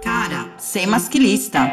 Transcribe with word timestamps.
Cara, 0.00 0.54
sei 0.56 0.86
maschilista. 0.86 1.68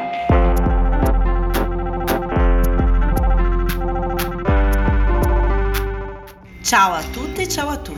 Ciao 6.61 6.93
a 6.93 7.01
tutte 7.13 7.43
e 7.43 7.47
ciao 7.47 7.69
a 7.69 7.77
tutti. 7.77 7.96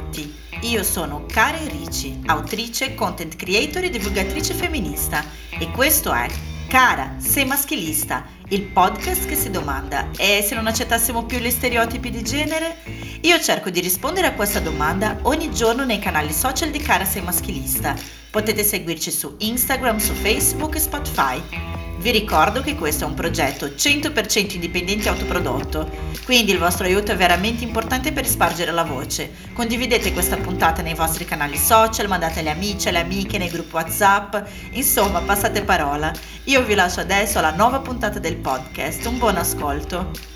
Io 0.61 0.83
sono 0.83 1.25
Karen 1.25 1.69
Ricci, 1.69 2.19
autrice, 2.25 2.93
content 2.93 3.37
creator 3.37 3.85
e 3.85 3.89
divulgatrice 3.89 4.53
femminista 4.53 5.23
e 5.57 5.71
questo 5.71 6.11
è 6.11 6.27
Cara, 6.67 7.15
sei 7.17 7.45
maschilista, 7.45 8.25
il 8.49 8.63
podcast 8.63 9.25
che 9.25 9.35
si 9.35 9.49
domanda 9.49 10.09
e 10.17 10.43
se 10.45 10.55
non 10.55 10.67
accettassimo 10.67 11.25
più 11.25 11.39
gli 11.39 11.49
stereotipi 11.49 12.11
di 12.11 12.21
genere? 12.23 12.77
Io 13.21 13.39
cerco 13.39 13.69
di 13.69 13.79
rispondere 13.79 14.27
a 14.27 14.33
questa 14.33 14.59
domanda 14.59 15.17
ogni 15.23 15.51
giorno 15.51 15.85
nei 15.85 15.99
canali 15.99 16.33
social 16.33 16.71
di 16.71 16.79
Cara, 16.79 17.05
sei 17.05 17.21
maschilista. 17.21 17.95
Potete 18.29 18.63
seguirci 18.63 19.11
su 19.11 19.35
Instagram, 19.39 19.97
su 19.97 20.13
Facebook 20.13 20.75
e 20.75 20.79
Spotify. 20.79 21.78
Vi 21.99 22.11
ricordo 22.11 22.61
che 22.61 22.75
questo 22.75 23.03
è 23.03 23.07
un 23.07 23.13
progetto 23.13 23.65
100% 23.65 24.53
indipendente 24.53 25.07
e 25.07 25.09
autoprodotto, 25.09 25.91
quindi 26.23 26.53
il 26.53 26.57
vostro 26.57 26.85
aiuto 26.85 27.11
è 27.11 27.17
veramente 27.17 27.65
importante 27.65 28.13
per 28.13 28.25
spargere 28.25 28.71
la 28.71 28.85
voce. 28.85 29.31
Condividete 29.51 30.13
questa 30.13 30.37
puntata 30.37 30.81
nei 30.81 30.93
vostri 30.93 31.25
canali 31.25 31.57
social, 31.57 32.07
mandate 32.07 32.39
agli 32.39 32.47
amici, 32.47 32.87
alle 32.87 32.99
amiche, 33.01 33.37
nei 33.37 33.49
gruppi 33.49 33.75
WhatsApp, 33.75 34.33
insomma 34.71 35.19
passate 35.19 35.61
parola. 35.63 36.09
Io 36.45 36.63
vi 36.63 36.73
lascio 36.73 37.01
adesso 37.01 37.39
alla 37.39 37.51
nuova 37.51 37.79
puntata 37.79 38.17
del 38.17 38.37
podcast, 38.37 39.05
un 39.05 39.17
buon 39.17 39.35
ascolto. 39.35 40.28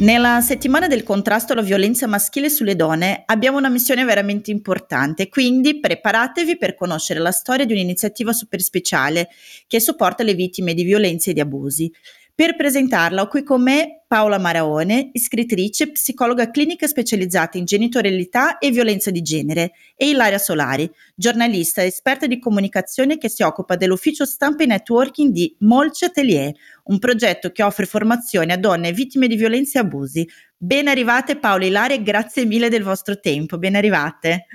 Nella 0.00 0.40
settimana 0.40 0.86
del 0.86 1.02
contrasto 1.02 1.52
alla 1.52 1.60
violenza 1.60 2.06
maschile 2.06 2.48
sulle 2.48 2.74
donne 2.74 3.22
abbiamo 3.26 3.58
una 3.58 3.68
missione 3.68 4.02
veramente 4.02 4.50
importante, 4.50 5.28
quindi 5.28 5.78
preparatevi 5.78 6.56
per 6.56 6.74
conoscere 6.74 7.20
la 7.20 7.30
storia 7.30 7.66
di 7.66 7.74
un'iniziativa 7.74 8.32
super 8.32 8.62
speciale 8.62 9.28
che 9.66 9.78
supporta 9.78 10.22
le 10.22 10.32
vittime 10.32 10.72
di 10.72 10.84
violenze 10.84 11.30
e 11.30 11.32
di 11.34 11.40
abusi. 11.40 11.92
Per 12.40 12.56
presentarla 12.56 13.20
ho 13.20 13.28
qui 13.28 13.42
con 13.42 13.62
me 13.62 14.04
Paola 14.06 14.38
Maraone, 14.38 15.10
ischrittrice, 15.12 15.90
psicologa 15.90 16.50
clinica 16.50 16.86
specializzata 16.86 17.58
in 17.58 17.66
genitorialità 17.66 18.56
e 18.56 18.70
violenza 18.70 19.10
di 19.10 19.20
genere, 19.20 19.72
e 19.94 20.08
Ilaria 20.08 20.38
Solari, 20.38 20.90
giornalista 21.14 21.84
esperta 21.84 22.26
di 22.26 22.38
comunicazione 22.38 23.18
che 23.18 23.28
si 23.28 23.42
occupa 23.42 23.76
dell'ufficio 23.76 24.24
stampa 24.24 24.62
e 24.62 24.66
networking 24.68 25.30
di 25.30 25.54
Molce 25.58 26.06
Atelier, 26.06 26.50
un 26.84 26.98
progetto 26.98 27.50
che 27.50 27.62
offre 27.62 27.84
formazione 27.84 28.54
a 28.54 28.56
donne 28.56 28.92
vittime 28.92 29.28
di 29.28 29.36
violenze 29.36 29.76
e 29.76 29.82
abusi. 29.82 30.26
Ben 30.56 30.88
arrivate 30.88 31.36
Paola 31.36 31.64
e 31.64 31.66
Ilaria 31.66 31.98
grazie 31.98 32.46
mille 32.46 32.70
del 32.70 32.84
vostro 32.84 33.20
tempo, 33.20 33.58
ben 33.58 33.76
arrivate. 33.76 34.46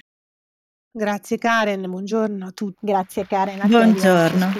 Grazie 0.97 1.37
Karen, 1.37 1.81
buongiorno 1.89 2.45
a 2.47 2.51
tutti. 2.51 2.77
Grazie 2.79 3.27
Karen. 3.27 3.59
A 3.59 3.67
buongiorno. 3.67 4.53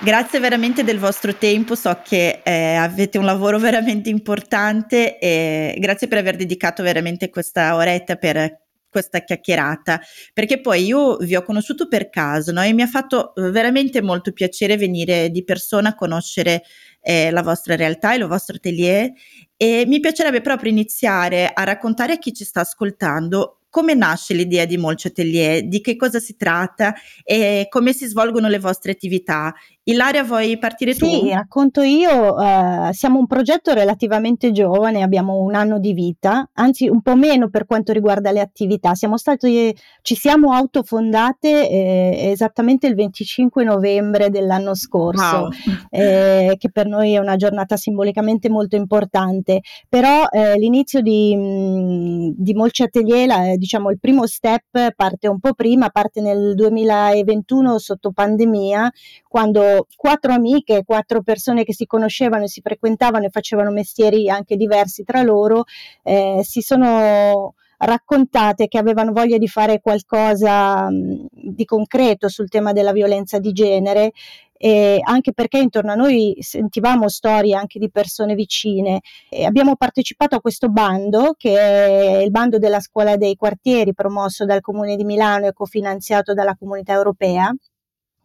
Grazie 0.00 0.38
veramente 0.38 0.84
del 0.84 0.98
vostro 0.98 1.34
tempo, 1.34 1.74
so 1.74 2.00
che 2.02 2.40
eh, 2.42 2.76
avete 2.76 3.18
un 3.18 3.26
lavoro 3.26 3.58
veramente 3.58 4.08
importante 4.08 5.18
e 5.18 5.76
grazie 5.78 6.08
per 6.08 6.16
aver 6.16 6.36
dedicato 6.36 6.82
veramente 6.82 7.28
questa 7.28 7.74
oretta 7.74 8.16
per 8.16 8.64
questa 8.88 9.20
chiacchierata, 9.20 10.00
perché 10.32 10.62
poi 10.62 10.86
io 10.86 11.18
vi 11.18 11.36
ho 11.36 11.42
conosciuto 11.42 11.88
per 11.88 12.08
caso 12.08 12.52
no? 12.52 12.62
e 12.62 12.72
mi 12.72 12.80
ha 12.80 12.86
fatto 12.86 13.34
eh, 13.34 13.50
veramente 13.50 14.00
molto 14.00 14.32
piacere 14.32 14.78
venire 14.78 15.28
di 15.28 15.44
persona 15.44 15.90
a 15.90 15.94
conoscere 15.94 16.62
eh, 17.02 17.30
la 17.30 17.42
vostra 17.42 17.76
realtà 17.76 18.14
e 18.14 18.16
il 18.16 18.24
vostro 18.24 18.56
atelier 18.56 19.12
e 19.54 19.84
mi 19.86 20.00
piacerebbe 20.00 20.40
proprio 20.40 20.70
iniziare 20.70 21.50
a 21.52 21.64
raccontare 21.64 22.14
a 22.14 22.18
chi 22.18 22.32
ci 22.32 22.44
sta 22.44 22.60
ascoltando 22.60 23.65
come 23.68 23.94
nasce 23.94 24.34
l'idea 24.34 24.64
di 24.64 24.76
Molce 24.76 25.08
Atelier, 25.08 25.66
di 25.66 25.80
che 25.80 25.96
cosa 25.96 26.18
si 26.18 26.36
tratta? 26.36 26.94
E 27.24 27.66
come 27.68 27.92
si 27.92 28.06
svolgono 28.06 28.48
le 28.48 28.58
vostre 28.58 28.92
attività 28.92 29.54
Ilaria, 29.88 30.24
vuoi 30.24 30.58
partire 30.58 30.94
sì, 30.94 30.98
tu? 30.98 31.06
Sì, 31.06 31.30
racconto 31.30 31.80
io. 31.80 32.34
Uh, 32.34 32.92
siamo 32.92 33.20
un 33.20 33.26
progetto 33.28 33.72
relativamente 33.72 34.50
giovane, 34.50 35.00
abbiamo 35.00 35.36
un 35.36 35.54
anno 35.54 35.78
di 35.78 35.92
vita, 35.92 36.50
anzi 36.54 36.88
un 36.88 37.02
po' 37.02 37.14
meno 37.14 37.48
per 37.50 37.66
quanto 37.66 37.92
riguarda 37.92 38.32
le 38.32 38.40
attività. 38.40 38.96
Siamo 38.96 39.16
stati, 39.16 39.72
ci 40.02 40.16
siamo 40.16 40.52
autofondate 40.52 41.70
eh, 41.70 42.30
esattamente 42.32 42.88
il 42.88 42.96
25 42.96 43.62
novembre 43.62 44.28
dell'anno 44.28 44.74
scorso, 44.74 45.42
wow. 45.42 45.50
eh, 45.90 46.56
che 46.58 46.68
per 46.72 46.88
noi 46.88 47.12
è 47.12 47.18
una 47.18 47.36
giornata 47.36 47.76
simbolicamente 47.76 48.50
molto 48.50 48.74
importante. 48.74 49.60
Però 49.88 50.26
eh, 50.32 50.58
l'inizio 50.58 51.00
di, 51.00 51.36
mh, 51.36 52.42
di 52.42 52.54
Molce 52.54 52.82
Atelier, 52.82 53.56
diciamo 53.56 53.92
il 53.92 54.00
primo 54.00 54.26
step 54.26 54.94
parte 54.96 55.28
un 55.28 55.38
po' 55.38 55.54
prima, 55.54 55.90
parte 55.90 56.20
nel 56.20 56.56
2021 56.56 57.78
sotto 57.78 58.10
pandemia, 58.10 58.90
quando 59.36 59.86
quattro 59.94 60.32
amiche, 60.32 60.82
quattro 60.82 61.20
persone 61.20 61.64
che 61.64 61.74
si 61.74 61.84
conoscevano 61.84 62.44
e 62.44 62.48
si 62.48 62.62
frequentavano 62.62 63.26
e 63.26 63.28
facevano 63.28 63.70
mestieri 63.70 64.30
anche 64.30 64.56
diversi 64.56 65.04
tra 65.04 65.20
loro, 65.20 65.64
eh, 66.04 66.40
si 66.42 66.62
sono 66.62 67.52
raccontate 67.76 68.66
che 68.66 68.78
avevano 68.78 69.12
voglia 69.12 69.36
di 69.36 69.46
fare 69.46 69.82
qualcosa 69.82 70.88
mh, 70.88 71.26
di 71.32 71.66
concreto 71.66 72.30
sul 72.30 72.48
tema 72.48 72.72
della 72.72 72.92
violenza 72.92 73.38
di 73.38 73.52
genere 73.52 74.12
e 74.56 75.00
anche 75.04 75.34
perché 75.34 75.58
intorno 75.58 75.92
a 75.92 75.96
noi 75.96 76.34
sentivamo 76.40 77.06
storie 77.10 77.54
anche 77.54 77.78
di 77.78 77.90
persone 77.90 78.34
vicine. 78.34 79.00
E 79.28 79.44
abbiamo 79.44 79.76
partecipato 79.76 80.34
a 80.34 80.40
questo 80.40 80.70
bando 80.70 81.34
che 81.36 81.58
è 81.58 82.22
il 82.22 82.30
bando 82.30 82.56
della 82.56 82.80
scuola 82.80 83.18
dei 83.18 83.36
quartieri 83.36 83.92
promosso 83.92 84.46
dal 84.46 84.62
comune 84.62 84.96
di 84.96 85.04
Milano 85.04 85.46
e 85.46 85.52
cofinanziato 85.52 86.32
dalla 86.32 86.56
comunità 86.56 86.94
europea 86.94 87.54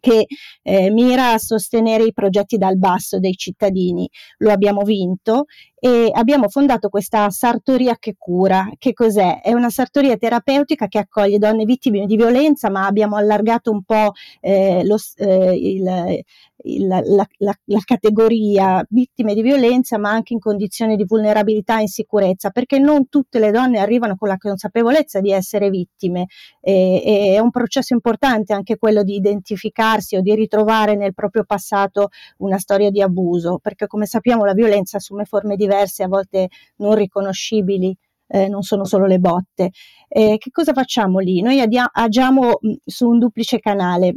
che 0.01 0.25
eh, 0.63 0.91
mira 0.91 1.31
a 1.31 1.37
sostenere 1.37 2.03
i 2.03 2.11
progetti 2.11 2.57
dal 2.57 2.77
basso 2.77 3.19
dei 3.19 3.35
cittadini. 3.35 4.09
Lo 4.39 4.51
abbiamo 4.51 4.81
vinto 4.81 5.45
e 5.83 6.11
abbiamo 6.13 6.47
fondato 6.47 6.89
questa 6.89 7.31
sartoria 7.31 7.97
che 7.97 8.13
cura. 8.15 8.69
Che 8.77 8.93
cos'è? 8.93 9.41
È 9.41 9.51
una 9.51 9.71
sartoria 9.71 10.15
terapeutica 10.15 10.87
che 10.87 10.99
accoglie 10.99 11.39
donne 11.39 11.65
vittime 11.65 12.05
di 12.05 12.15
violenza, 12.15 12.69
ma 12.69 12.85
abbiamo 12.85 13.15
allargato 13.15 13.71
un 13.71 13.81
po' 13.81 14.11
eh, 14.41 14.85
lo, 14.85 14.97
eh, 15.15 15.55
il, 15.55 16.23
il, 16.65 16.87
la, 16.87 17.25
la, 17.39 17.55
la, 17.65 17.81
categoria 17.83 18.85
vittime 18.89 19.33
di 19.33 19.41
violenza, 19.41 19.97
ma 19.97 20.11
anche 20.11 20.33
in 20.33 20.39
condizioni 20.39 20.95
di 20.95 21.03
vulnerabilità 21.03 21.79
e 21.79 21.81
insicurezza, 21.81 22.51
perché 22.51 22.77
non 22.77 23.09
tutte 23.09 23.39
le 23.39 23.49
donne 23.49 23.79
arrivano 23.79 24.15
con 24.15 24.27
la 24.27 24.37
consapevolezza 24.37 25.19
di 25.19 25.31
essere 25.31 25.71
vittime. 25.71 26.27
E, 26.61 27.01
e 27.03 27.33
è 27.33 27.39
un 27.39 27.49
processo 27.49 27.95
importante 27.95 28.53
anche 28.53 28.77
quello 28.77 29.01
di 29.01 29.15
identificarsi 29.15 30.15
o 30.15 30.21
di 30.21 30.35
ritrovare 30.35 30.95
nel 30.95 31.15
proprio 31.15 31.43
passato 31.43 32.09
una 32.37 32.59
storia 32.59 32.91
di 32.91 33.01
abuso, 33.01 33.57
perché 33.59 33.87
come 33.87 34.05
sappiamo 34.05 34.45
la 34.45 34.53
violenza 34.53 34.97
assume 34.97 35.25
forme 35.25 35.55
diverse 35.55 35.69
diverse, 35.71 36.03
a 36.03 36.07
volte 36.07 36.49
non 36.77 36.95
riconoscibili, 36.95 37.95
eh, 38.27 38.47
non 38.47 38.61
sono 38.63 38.85
solo 38.85 39.05
le 39.05 39.19
botte. 39.19 39.71
Eh, 40.07 40.37
che 40.37 40.49
cosa 40.51 40.73
facciamo 40.73 41.19
lì? 41.19 41.41
Noi 41.41 41.59
adia- 41.61 41.89
agiamo 41.91 42.57
mh, 42.59 42.73
su 42.85 43.07
un 43.07 43.19
duplice 43.19 43.59
canale. 43.59 44.15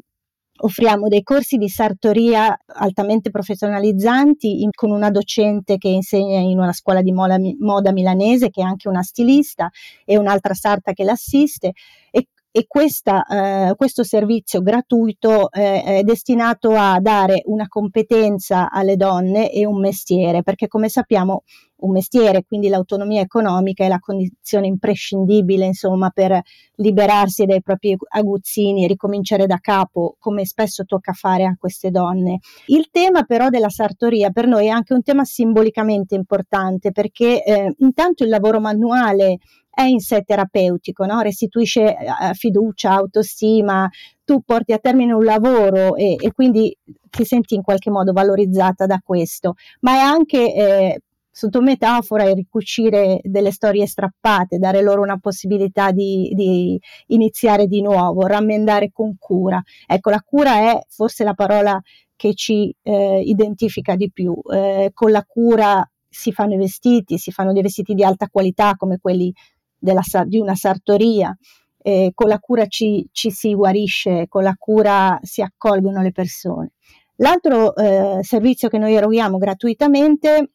offriamo 0.56 1.08
dei 1.08 1.22
corsi 1.24 1.56
di 1.56 1.68
sartoria 1.68 2.56
altamente 2.64 3.30
professionalizzanti 3.30 4.62
in, 4.62 4.70
con 4.70 4.90
una 4.92 5.10
docente 5.10 5.78
che 5.78 5.88
insegna 5.88 6.38
in 6.38 6.58
una 6.58 6.72
scuola 6.72 7.02
di 7.02 7.10
moda, 7.12 7.36
moda 7.58 7.92
milanese 7.92 8.50
che 8.50 8.60
è 8.62 8.64
anche 8.64 8.88
una 8.88 9.02
stilista 9.02 9.68
e 10.04 10.16
un'altra 10.16 10.54
sarta 10.54 10.92
che 10.92 11.02
l'assiste 11.02 11.72
e 12.12 12.28
e 12.56 12.66
questa, 12.68 13.24
eh, 13.26 13.74
questo 13.74 14.04
servizio 14.04 14.62
gratuito 14.62 15.50
eh, 15.50 15.82
è 15.82 16.02
destinato 16.04 16.70
a 16.76 17.00
dare 17.00 17.42
una 17.46 17.66
competenza 17.66 18.70
alle 18.70 18.94
donne 18.94 19.50
e 19.50 19.66
un 19.66 19.80
mestiere, 19.80 20.44
perché 20.44 20.68
come 20.68 20.88
sappiamo 20.88 21.42
un 21.76 21.90
mestiere, 21.90 22.44
quindi 22.46 22.68
l'autonomia 22.68 23.20
economica 23.20 23.84
è 23.84 23.88
la 23.88 23.98
condizione 23.98 24.66
imprescindibile, 24.66 25.66
insomma, 25.66 26.10
per 26.10 26.40
liberarsi 26.76 27.44
dai 27.44 27.62
propri 27.62 27.96
aguzzini 28.08 28.84
e 28.84 28.88
ricominciare 28.88 29.46
da 29.46 29.58
capo, 29.60 30.16
come 30.18 30.44
spesso 30.44 30.84
tocca 30.84 31.12
fare 31.12 31.44
a 31.44 31.56
queste 31.58 31.90
donne. 31.90 32.38
Il 32.66 32.88
tema 32.90 33.24
però 33.24 33.48
della 33.48 33.68
sartoria 33.68 34.30
per 34.30 34.46
noi 34.46 34.66
è 34.66 34.70
anche 34.70 34.94
un 34.94 35.02
tema 35.02 35.24
simbolicamente 35.24 36.14
importante 36.14 36.92
perché 36.92 37.42
eh, 37.44 37.74
intanto 37.78 38.24
il 38.24 38.30
lavoro 38.30 38.60
manuale 38.60 39.38
è 39.74 39.82
in 39.82 39.98
sé 39.98 40.22
terapeutico, 40.22 41.04
no? 41.04 41.20
restituisce 41.20 41.96
eh, 41.96 42.34
fiducia, 42.34 42.92
autostima, 42.92 43.90
tu 44.24 44.40
porti 44.42 44.72
a 44.72 44.78
termine 44.78 45.12
un 45.12 45.24
lavoro 45.24 45.96
e, 45.96 46.16
e, 46.18 46.32
quindi 46.32 46.74
ti 47.10 47.24
senti 47.24 47.56
in 47.56 47.62
qualche 47.62 47.90
modo 47.90 48.12
valorizzata 48.12 48.86
da 48.86 49.00
questo, 49.04 49.54
ma 49.80 49.94
è 49.94 49.98
anche 49.98 50.54
eh, 50.54 51.00
sotto 51.36 51.60
metafora 51.60 52.22
il 52.22 52.36
ricucire 52.36 53.18
delle 53.24 53.50
storie 53.50 53.88
strappate, 53.88 54.58
dare 54.58 54.82
loro 54.82 55.02
una 55.02 55.18
possibilità 55.18 55.90
di, 55.90 56.30
di, 56.32 56.80
iniziare 57.08 57.66
di 57.66 57.82
nuovo, 57.82 58.24
rammendare 58.28 58.92
con 58.92 59.16
cura. 59.18 59.60
Ecco, 59.84 60.10
la 60.10 60.22
cura 60.24 60.70
è 60.70 60.80
forse 60.88 61.24
la 61.24 61.34
parola 61.34 61.82
che 62.14 62.34
ci 62.34 62.72
eh, 62.82 63.20
identifica 63.20 63.96
di 63.96 64.12
più. 64.12 64.32
Eh, 64.48 64.92
con 64.94 65.10
la 65.10 65.24
cura 65.26 65.84
si 66.08 66.30
fanno 66.30 66.54
i 66.54 66.58
vestiti, 66.58 67.18
si 67.18 67.32
fanno 67.32 67.52
dei 67.52 67.62
vestiti 67.62 67.94
di 67.94 68.04
alta 68.04 68.28
qualità 68.28 68.76
come 68.76 68.98
quelli 69.00 69.34
della, 69.76 70.02
di 70.26 70.38
una 70.38 70.54
sartoria. 70.54 71.36
Eh, 71.82 72.12
con 72.14 72.28
la 72.28 72.38
cura 72.38 72.66
ci, 72.66 73.08
ci, 73.10 73.32
si 73.32 73.52
guarisce, 73.54 74.26
con 74.28 74.44
la 74.44 74.54
cura 74.56 75.18
si 75.20 75.42
accolgono 75.42 76.00
le 76.00 76.12
persone. 76.12 76.74
L'altro 77.16 77.74
eh, 77.74 78.20
servizio 78.22 78.68
che 78.68 78.78
noi 78.78 78.94
eroghiamo 78.94 79.36
gratuitamente 79.36 80.50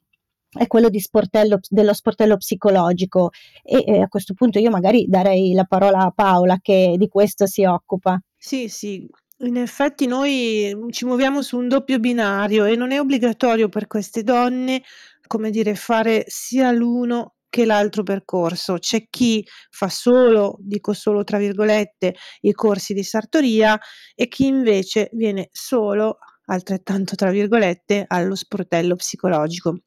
è 0.52 0.68
quello 0.68 0.90
sportello, 0.98 1.60
dello 1.70 1.94
sportello 1.94 2.38
psicologico 2.38 3.30
e 3.64 3.84
eh, 3.86 4.02
a 4.02 4.08
questo 4.08 4.34
punto 4.34 4.60
io 4.60 4.70
magari 4.70 5.06
darei 5.08 5.54
la 5.54 5.66
parola 5.66 6.00
a 6.00 6.12
Paola 6.12 6.58
che 6.62 6.96
di 6.98 7.08
questo 7.08 7.46
si 7.46 7.64
occupa. 7.66 8.20
Sì, 8.36 8.68
sì, 8.68 9.08
in 9.42 9.58
effetti 9.58 10.08
noi 10.08 10.76
ci 10.90 11.06
muoviamo 11.06 11.42
su 11.42 11.58
un 11.58 11.68
doppio 11.68 12.00
binario 12.00 12.66
e 12.66 12.76
non 12.76 12.92
è 12.92 13.00
obbligatorio 13.00 13.70
per 13.70 13.88
queste 13.88 14.24
donne, 14.24 14.84
come 15.28 15.50
dire, 15.50 15.76
fare 15.76 16.24
sia 16.28 16.72
l'uno 16.72 17.36
che 17.48 17.66
l'altro 17.66 18.04
percorso. 18.04 18.78
C'è 18.80 19.08
chi 19.10 19.46
fa 19.70 19.88
solo, 19.90 20.58
dico 20.60 20.94
solo 20.94 21.24
tra 21.24 21.38
virgolette, 21.38 22.16
i 22.42 22.52
corsi 22.54 22.94
di 22.94 23.04
sartoria 23.04 23.80
e 24.16 24.28
chi 24.28 24.46
invece 24.46 25.10
viene 25.14 25.50
solo, 25.52 26.18
altrettanto 26.46 27.16
tra 27.16 27.32
virgolette, 27.32 28.06
allo 28.08 28.36
sportello 28.36 28.96
psicologico 28.96 29.80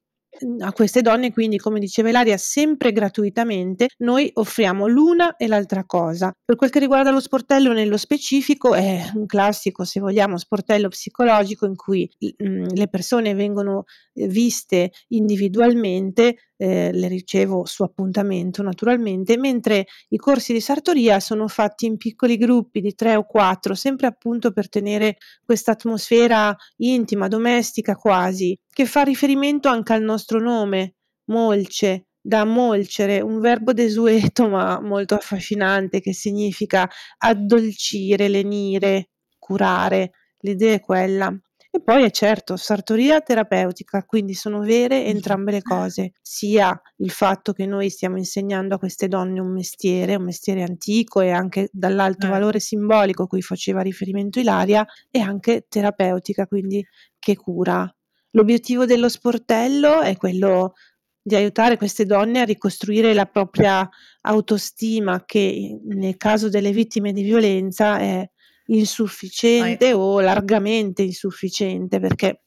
a 0.61 0.73
queste 0.73 1.02
donne, 1.02 1.32
quindi 1.32 1.58
come 1.58 1.79
diceva 1.79 2.08
Ilaria, 2.08 2.37
sempre 2.37 2.93
gratuitamente, 2.93 3.88
noi 3.99 4.31
offriamo 4.34 4.87
l'una 4.87 5.37
e 5.37 5.46
l'altra 5.46 5.84
cosa. 5.84 6.32
Per 6.44 6.56
quel 6.56 6.70
che 6.70 6.79
riguarda 6.79 7.11
lo 7.11 7.20
sportello 7.20 7.73
nello 7.73 7.96
specifico 7.96 8.75
è 8.75 9.11
un 9.14 9.26
classico, 9.26 9.84
se 9.84 10.00
vogliamo, 10.00 10.38
sportello 10.38 10.88
psicologico 10.88 11.67
in 11.67 11.76
cui 11.76 12.11
mh, 12.19 12.44
mm, 12.44 12.64
le 12.75 12.88
persone 12.88 13.34
vengono 13.34 13.84
eh, 14.14 14.26
viste 14.26 14.90
individualmente, 15.08 16.37
eh, 16.62 16.93
le 16.93 17.09
ricevo 17.09 17.64
su 17.64 17.82
appuntamento 17.82 18.62
naturalmente, 18.62 19.37
mentre 19.37 19.87
i 20.11 20.17
corsi 20.17 20.53
di 20.53 20.61
sartoria 20.61 21.19
sono 21.19 21.49
fatti 21.49 21.87
in 21.87 21.97
piccoli 21.97 22.37
gruppi 22.37 22.81
di 22.81 22.94
tre 22.94 23.17
o 23.17 23.26
quattro, 23.26 23.75
sempre 23.75 24.06
appunto 24.06 24.53
per 24.53 24.69
tenere 24.69 25.17
questa 25.44 25.73
atmosfera 25.73 26.56
intima, 26.76 27.26
domestica 27.26 27.97
quasi, 27.97 28.56
che 28.73 28.87
fa 28.87 29.03
riferimento 29.03 29.69
anche 29.69 29.93
al 29.93 30.03
nostro 30.03 30.38
nome, 30.38 30.94
molce, 31.31 32.06
da 32.20 32.44
molcere, 32.44 33.20
un 33.20 33.41
verbo 33.41 33.73
desueto 33.73 34.47
ma 34.49 34.81
molto 34.81 35.17
affascinante 35.17 35.99
che 36.00 36.14
significa 36.14 36.88
addolcire, 37.19 38.29
lenire, 38.29 39.09
curare. 39.37 40.12
L'idea 40.43 40.75
è 40.75 40.81
quella. 40.81 41.37
E 41.74 41.80
poi 41.80 42.04
è 42.04 42.10
certo, 42.10 42.58
sartoria 42.58 43.22
terapeutica, 43.22 44.04
quindi 44.04 44.34
sono 44.34 44.60
vere 44.60 45.06
entrambe 45.06 45.52
le 45.52 45.62
cose, 45.62 46.12
sia 46.20 46.78
il 46.98 47.10
fatto 47.10 47.54
che 47.54 47.64
noi 47.64 47.88
stiamo 47.88 48.19
insegnando 48.19 48.74
a 48.74 48.78
queste 48.78 49.08
donne 49.08 49.40
un 49.40 49.54
mestiere, 49.54 50.16
un 50.16 50.24
mestiere 50.24 50.62
antico 50.64 51.22
e 51.22 51.30
anche 51.30 51.70
dall'alto 51.72 52.26
eh. 52.26 52.28
valore 52.28 52.60
simbolico 52.60 53.26
cui 53.26 53.40
faceva 53.40 53.80
riferimento 53.80 54.38
Ilaria, 54.38 54.84
e 55.10 55.20
anche 55.20 55.64
terapeutica, 55.66 56.46
quindi 56.46 56.84
che 57.19 57.36
cura. 57.36 57.90
L'obiettivo 58.32 58.84
dello 58.84 59.08
sportello 59.08 60.02
è 60.02 60.14
quello 60.18 60.75
di 61.22 61.36
aiutare 61.36 61.78
queste 61.78 62.04
donne 62.04 62.40
a 62.40 62.44
ricostruire 62.44 63.14
la 63.14 63.25
propria 63.25 63.88
autostima 64.22 65.25
che 65.25 65.80
nel 65.84 66.18
caso 66.18 66.50
delle 66.50 66.72
vittime 66.72 67.12
di 67.12 67.22
violenza 67.22 67.98
è 67.98 68.28
insufficiente 68.72 69.92
o 69.92 70.20
largamente 70.20 71.02
insufficiente 71.02 72.00
perché 72.00 72.42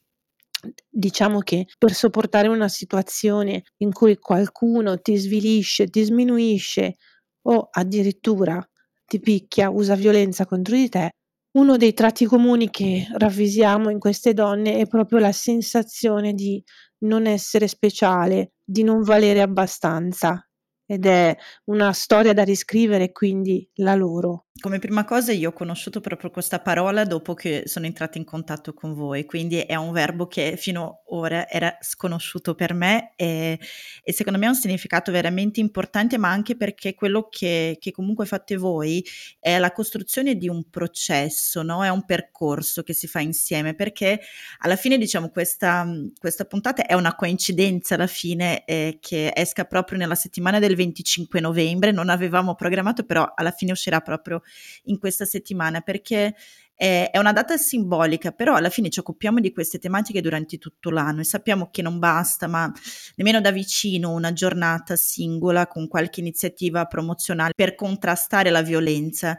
diciamo 0.88 1.40
che 1.40 1.66
per 1.78 1.92
sopportare 1.92 2.48
una 2.48 2.68
situazione 2.68 3.62
in 3.78 3.92
cui 3.92 4.16
qualcuno 4.18 5.00
ti 5.00 5.16
svilisce, 5.16 5.86
ti 5.88 6.02
sminuisce 6.02 6.96
o 7.42 7.68
addirittura 7.70 8.66
ti 9.04 9.20
picchia, 9.20 9.70
usa 9.70 9.94
violenza 9.94 10.46
contro 10.46 10.74
di 10.74 10.88
te, 10.88 11.10
uno 11.56 11.76
dei 11.76 11.94
tratti 11.94 12.26
comuni 12.26 12.70
che 12.70 13.06
ravvisiamo 13.10 13.88
in 13.90 13.98
queste 13.98 14.34
donne 14.34 14.78
è 14.78 14.86
proprio 14.86 15.20
la 15.20 15.32
sensazione 15.32 16.34
di 16.34 16.62
non 17.04 17.26
essere 17.26 17.68
speciale, 17.68 18.52
di 18.64 18.82
non 18.82 19.02
valere 19.02 19.40
abbastanza 19.40 20.45
ed 20.86 21.04
è 21.04 21.36
una 21.64 21.92
storia 21.92 22.32
da 22.32 22.44
riscrivere, 22.44 23.12
quindi 23.12 23.68
la 23.74 23.94
loro. 23.94 24.46
Come 24.58 24.78
prima 24.78 25.04
cosa 25.04 25.32
io 25.32 25.50
ho 25.50 25.52
conosciuto 25.52 26.00
proprio 26.00 26.30
questa 26.30 26.60
parola 26.60 27.04
dopo 27.04 27.34
che 27.34 27.64
sono 27.66 27.84
entrata 27.84 28.16
in 28.16 28.24
contatto 28.24 28.72
con 28.72 28.94
voi, 28.94 29.26
quindi 29.26 29.58
è 29.60 29.74
un 29.74 29.92
verbo 29.92 30.26
che 30.26 30.56
fino 30.56 30.84
ad 30.84 30.94
ora 31.08 31.48
era 31.48 31.76
sconosciuto 31.80 32.54
per 32.54 32.72
me 32.72 33.12
e, 33.16 33.60
e 34.02 34.12
secondo 34.12 34.38
me 34.38 34.46
ha 34.46 34.50
un 34.50 34.54
significato 34.54 35.12
veramente 35.12 35.60
importante, 35.60 36.16
ma 36.16 36.30
anche 36.30 36.56
perché 36.56 36.94
quello 36.94 37.28
che, 37.28 37.76
che, 37.78 37.90
comunque 37.90 38.24
fate 38.24 38.56
voi 38.56 39.04
è 39.38 39.58
la 39.58 39.72
costruzione 39.72 40.36
di 40.36 40.48
un 40.48 40.70
processo, 40.70 41.62
no? 41.62 41.84
è 41.84 41.90
un 41.90 42.04
percorso 42.04 42.82
che 42.82 42.94
si 42.94 43.06
fa 43.06 43.20
insieme, 43.20 43.74
perché 43.74 44.20
alla 44.60 44.76
fine 44.76 44.96
diciamo 44.96 45.28
questa, 45.28 45.86
questa 46.18 46.46
puntata 46.46 46.86
è 46.86 46.94
una 46.94 47.14
coincidenza 47.14 47.94
alla 47.94 48.06
fine 48.06 48.64
eh, 48.64 48.98
che 49.00 49.32
esca 49.34 49.64
proprio 49.64 49.98
nella 49.98 50.14
settimana 50.14 50.58
del 50.58 50.75
25 50.76 51.40
novembre, 51.40 51.90
non 51.90 52.08
avevamo 52.08 52.54
programmato, 52.54 53.04
però 53.04 53.32
alla 53.34 53.50
fine 53.50 53.72
uscirà 53.72 54.00
proprio 54.00 54.42
in 54.84 54.98
questa 54.98 55.24
settimana 55.24 55.80
perché 55.80 56.34
è, 56.76 57.08
è 57.10 57.18
una 57.18 57.32
data 57.32 57.56
simbolica, 57.56 58.32
però 58.32 58.54
alla 58.54 58.68
fine 58.68 58.90
ci 58.90 59.00
occupiamo 59.00 59.40
di 59.40 59.52
queste 59.52 59.78
tematiche 59.78 60.20
durante 60.20 60.58
tutto 60.58 60.90
l'anno 60.90 61.22
e 61.22 61.24
sappiamo 61.24 61.70
che 61.70 61.82
non 61.82 61.98
basta, 61.98 62.46
ma 62.46 62.70
nemmeno 63.16 63.40
da 63.40 63.50
vicino 63.50 64.12
una 64.12 64.32
giornata 64.32 64.94
singola 64.94 65.66
con 65.66 65.88
qualche 65.88 66.20
iniziativa 66.20 66.84
promozionale 66.84 67.52
per 67.56 67.74
contrastare 67.74 68.50
la 68.50 68.62
violenza 68.62 69.36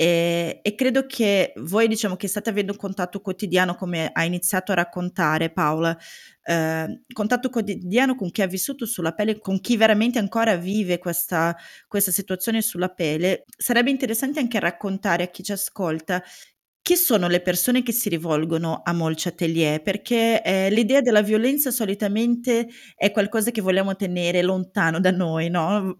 e, 0.00 0.60
e, 0.62 0.74
credo 0.76 1.06
che 1.06 1.52
voi 1.56 1.88
diciamo 1.88 2.14
che 2.14 2.28
state 2.28 2.50
avendo 2.50 2.70
un 2.70 2.78
contatto 2.78 3.20
quotidiano 3.20 3.74
come 3.74 4.10
ha 4.12 4.24
iniziato 4.24 4.70
a 4.70 4.76
raccontare 4.76 5.50
Paola, 5.50 5.98
eh, 6.44 7.02
contatto 7.12 7.50
quotidiano 7.50 8.14
con 8.14 8.30
chi 8.30 8.42
ha 8.42 8.46
vissuto 8.46 8.86
sulla 8.86 9.10
pelle, 9.10 9.40
con 9.40 9.58
chi 9.60 9.76
veramente 9.76 10.20
ancora 10.20 10.54
vive 10.54 10.98
questa, 10.98 11.56
questa 11.88 12.12
situazione 12.12 12.62
sulla 12.62 12.90
pelle. 12.90 13.42
Sarebbe 13.56 13.90
interessante 13.90 14.38
anche 14.38 14.60
raccontare 14.60 15.24
a 15.24 15.28
chi 15.30 15.42
ci 15.42 15.50
ascolta 15.50 16.22
chi 16.80 16.94
sono 16.96 17.26
le 17.28 17.42
persone 17.42 17.82
che 17.82 17.92
si 17.92 18.08
rivolgono 18.08 18.80
a 18.84 18.92
Molce 18.94 19.30
Atelier? 19.30 19.82
Perché 19.82 20.42
eh, 20.42 20.70
l'idea 20.70 21.02
della 21.02 21.22
violenza 21.22 21.70
solitamente 21.70 22.68
è 22.96 23.10
qualcosa 23.10 23.50
che 23.50 23.60
vogliamo 23.60 23.94
tenere 23.96 24.42
lontano 24.42 25.00
da 25.00 25.10
noi, 25.10 25.50
no? 25.50 25.96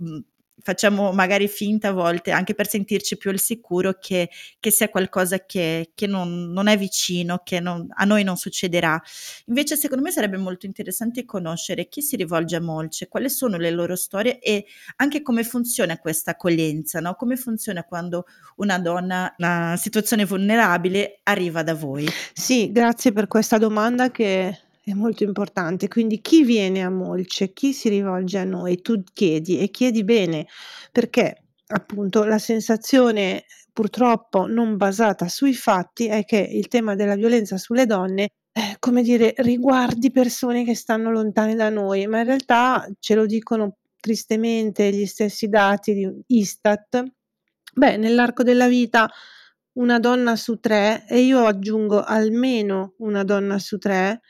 Facciamo 0.63 1.13
magari 1.13 1.49
finta 1.49 1.89
a 1.89 1.93
volte, 1.93 2.31
anche 2.31 2.55
per 2.55 2.69
sentirci 2.69 3.17
più 3.17 3.31
al 3.31 3.39
sicuro, 3.39 3.99
che, 3.99 4.31
che 4.61 4.71
sia 4.71 4.89
qualcosa 4.89 5.45
che, 5.45 5.91
che 5.95 6.07
non, 6.07 6.51
non, 6.51 6.69
è 6.69 6.77
vicino, 6.77 7.41
che 7.45 7.61
non, 7.61 7.87
a 7.91 8.05
noi 8.05 8.25
non 8.25 8.37
succederà. 8.37 9.01
Invece 9.47 9.77
secondo 9.77 10.03
me 10.03 10.11
sarebbe 10.11 10.37
molto 10.37 10.67
interessante 10.67 11.25
conoscere 11.25 11.89
chi 11.89 12.03
si 12.03 12.17
rivolge 12.17 12.57
a 12.57 12.61
Molce, 12.61 13.09
quali 13.09 13.31
sono 13.31 13.57
le 13.57 13.71
loro 13.71 13.97
storie 13.97 14.39
e 14.39 14.67
anche 14.97 15.23
come 15.23 15.45
funziona 15.45 15.99
questa 15.99 16.33
accoglienza, 16.33 17.01
no? 17.01 17.15
come 17.15 17.37
funziona 17.37 17.85
quando 17.85 18.27
una 18.57 18.79
donna 18.79 19.35
in 19.39 19.45
una 19.47 19.77
situazione 19.77 20.25
vulnerabile 20.25 21.21
arriva 21.25 21.63
da 21.63 21.75
voi. 21.75 22.07
Sì, 22.33 22.71
grazie 22.73 23.13
per 23.13 23.27
questa 23.27 23.59
domanda 23.59 24.11
che 24.11 24.59
è 24.91 24.95
molto 24.95 25.25
importante. 25.25 25.89
Quindi 25.89 26.21
chi 26.21 26.45
viene 26.45 26.83
a 26.83 26.91
Molce, 26.91 27.53
chi 27.53 27.73
si 27.73 27.89
rivolge 27.89 28.39
a 28.39 28.45
noi, 28.45 28.81
tu 28.81 29.03
chiedi 29.13 29.59
e 29.59 29.71
chiedi 29.71 30.05
bene, 30.05 30.47
perché 30.93 31.45
appunto 31.69 32.25
la 32.25 32.39
sensazione 32.39 33.45
purtroppo 33.73 34.47
non 34.47 34.77
basata 34.77 35.29
sui 35.29 35.55
fatti 35.55 36.07
è 36.07 36.25
che 36.25 36.39
il 36.39 36.69
tema 36.69 36.95
della 36.95 37.15
violenza 37.15 37.59
sulle 37.59 37.87
donne 37.87 38.29
eh, 38.59 38.77
come 38.81 39.03
dire, 39.03 39.35
riguardi 39.37 40.11
persone 40.11 40.65
che 40.65 40.75
stanno 40.75 41.13
lontane 41.13 41.55
da 41.55 41.69
noi, 41.69 42.09
ma 42.09 42.19
in 42.19 42.25
realtà 42.25 42.89
ce 42.99 43.15
lo 43.15 43.25
dicono 43.25 43.77
tristemente 44.01 44.91
gli 44.91 45.07
stessi 45.07 45.49
dati 45.49 45.95
di 45.95 46.39
Istat. 46.39 47.05
Beh, 47.73 47.97
nell'arco 47.99 48.43
della 48.43 48.67
vita 48.67 49.09
una 49.75 50.01
donna 50.01 50.35
su 50.35 50.59
tre, 50.59 51.05
e 51.09 51.21
io 51.21 51.45
aggiungo 51.45 52.03
almeno 52.03 52.95
una 52.99 53.23
donna 53.23 53.61
su 53.61 53.79
tre, 53.79 54.23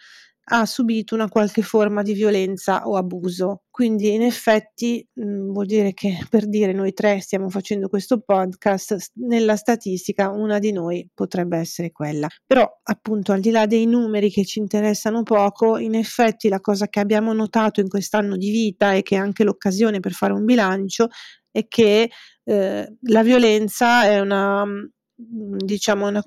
ha 0.50 0.64
subito 0.66 1.14
una 1.14 1.28
qualche 1.28 1.62
forma 1.62 2.02
di 2.02 2.12
violenza 2.14 2.86
o 2.86 2.96
abuso. 2.96 3.62
Quindi 3.70 4.12
in 4.12 4.22
effetti 4.22 5.06
mh, 5.14 5.22
mhmm, 5.22 5.52
vuol 5.52 5.66
dire 5.66 5.92
che 5.92 6.18
per 6.28 6.48
dire 6.48 6.72
noi 6.72 6.92
tre 6.92 7.20
stiamo 7.20 7.48
facendo 7.48 7.88
questo 7.88 8.20
podcast, 8.20 9.12
nella 9.14 9.56
statistica 9.56 10.30
una 10.30 10.58
di 10.58 10.72
noi 10.72 11.08
potrebbe 11.14 11.58
essere 11.58 11.92
quella. 11.92 12.28
Però 12.46 12.66
appunto 12.82 13.32
al 13.32 13.40
di 13.40 13.50
là 13.50 13.66
dei 13.66 13.86
numeri 13.86 14.30
che 14.30 14.44
ci 14.44 14.58
interessano 14.58 15.22
poco, 15.22 15.78
in 15.78 15.94
effetti 15.94 16.48
la 16.48 16.60
cosa 16.60 16.88
che 16.88 17.00
abbiamo 17.00 17.32
notato 17.32 17.80
in 17.80 17.88
quest'anno 17.88 18.36
di 18.36 18.50
vita 18.50 18.94
e 18.94 19.02
che 19.02 19.16
è 19.16 19.18
anche 19.18 19.44
l'occasione 19.44 20.00
per 20.00 20.12
fare 20.12 20.32
un 20.32 20.44
bilancio 20.44 21.08
è 21.50 21.66
che 21.68 22.10
eh, 22.44 22.96
la 23.00 23.22
violenza 23.22 24.04
è 24.04 24.20
una 24.20 24.64
mhmm, 24.64 25.56
diciamo 25.64 26.08
una 26.08 26.22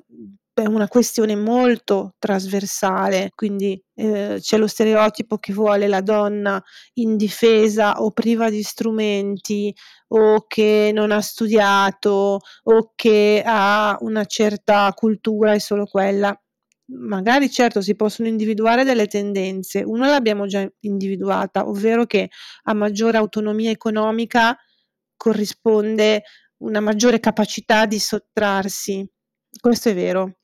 è 0.53 0.65
una 0.65 0.87
questione 0.87 1.35
molto 1.35 2.15
trasversale, 2.19 3.31
quindi 3.35 3.81
eh, 3.95 4.37
c'è 4.39 4.57
lo 4.57 4.67
stereotipo 4.67 5.37
che 5.37 5.53
vuole 5.53 5.87
la 5.87 6.01
donna 6.01 6.61
indifesa 6.95 8.01
o 8.01 8.11
priva 8.11 8.49
di 8.49 8.61
strumenti 8.63 9.73
o 10.09 10.45
che 10.47 10.91
non 10.93 11.11
ha 11.11 11.21
studiato 11.21 12.39
o 12.63 12.91
che 12.95 13.41
ha 13.45 13.97
una 14.01 14.25
certa 14.25 14.91
cultura 14.93 15.53
e 15.53 15.59
solo 15.59 15.85
quella. 15.85 16.35
Magari 16.93 17.49
certo 17.49 17.81
si 17.81 17.95
possono 17.95 18.27
individuare 18.27 18.83
delle 18.83 19.07
tendenze, 19.07 19.81
una 19.85 20.09
l'abbiamo 20.09 20.45
già 20.45 20.67
individuata, 20.81 21.67
ovvero 21.67 22.05
che 22.05 22.29
a 22.63 22.73
maggiore 22.73 23.17
autonomia 23.17 23.71
economica 23.71 24.57
corrisponde 25.15 26.23
una 26.57 26.79
maggiore 26.81 27.19
capacità 27.19 27.85
di 27.85 27.99
sottrarsi. 27.99 29.07
Questo 29.59 29.89
è 29.89 29.93
vero. 29.95 30.40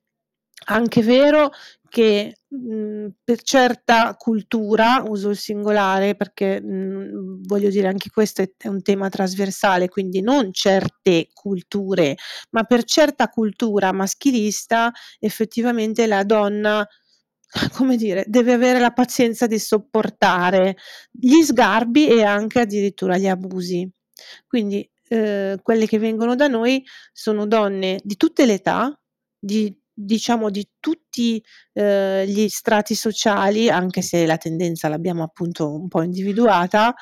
Anche 0.70 1.02
vero 1.02 1.52
che, 1.90 2.40
mhmm, 2.50 3.08
per 3.24 3.42
certa 3.42 4.16
cultura, 4.18 5.02
uso 5.08 5.30
il 5.30 5.38
singolare 5.38 6.16
perché, 6.16 6.60
mhmm, 6.62 7.44
voglio 7.46 7.70
dire 7.70 7.88
anche 7.88 8.10
questo 8.10 8.42
è 8.42 8.52
è 8.58 8.68
un 8.68 8.82
tema 8.82 9.08
trasversale, 9.10 9.88
quindi 9.88 10.22
non 10.22 10.52
certe 10.52 11.30
culture, 11.34 12.16
ma 12.52 12.64
per 12.64 12.84
certa 12.84 13.30
cultura 13.30 13.94
maschilista 13.94 14.92
effettivamente 15.20 16.06
la 16.06 16.24
donna, 16.24 16.86
come 17.78 17.96
dire, 17.96 18.26
deve 18.28 18.52
avere 18.54 18.80
la 18.80 18.92
pazienza 18.92 19.48
di 19.48 19.58
sopportare 19.60 20.76
gli 21.12 21.42
sgarbi 21.44 22.08
e 22.10 22.24
anche 22.24 22.60
addirittura 22.60 23.18
gli 23.18 23.28
abusi. 23.28 23.90
Quindi, 24.48 24.90
ehm, 25.10 25.62
quelle 25.62 25.88
che 25.88 25.98
vengono 26.00 26.36
da 26.36 26.48
noi 26.48 26.84
sono 27.14 27.46
donne 27.48 28.00
di 28.04 28.18
tutte 28.18 28.46
le 28.46 28.54
età, 28.56 29.00
di 29.40 29.74
diciamo 30.00 30.50
di 30.52 30.68
tutti, 30.80 31.44
ehm, 31.74 32.26
gli 32.26 32.48
strati 32.50 32.94
sociali, 32.96 33.70
anche 33.70 34.02
se 34.04 34.26
la 34.28 34.38
tendenza 34.38 34.88
l'abbiamo 34.90 35.24
appunto 35.24 35.74
un 35.74 35.88
po' 35.88 36.04
individuata, 36.04 36.94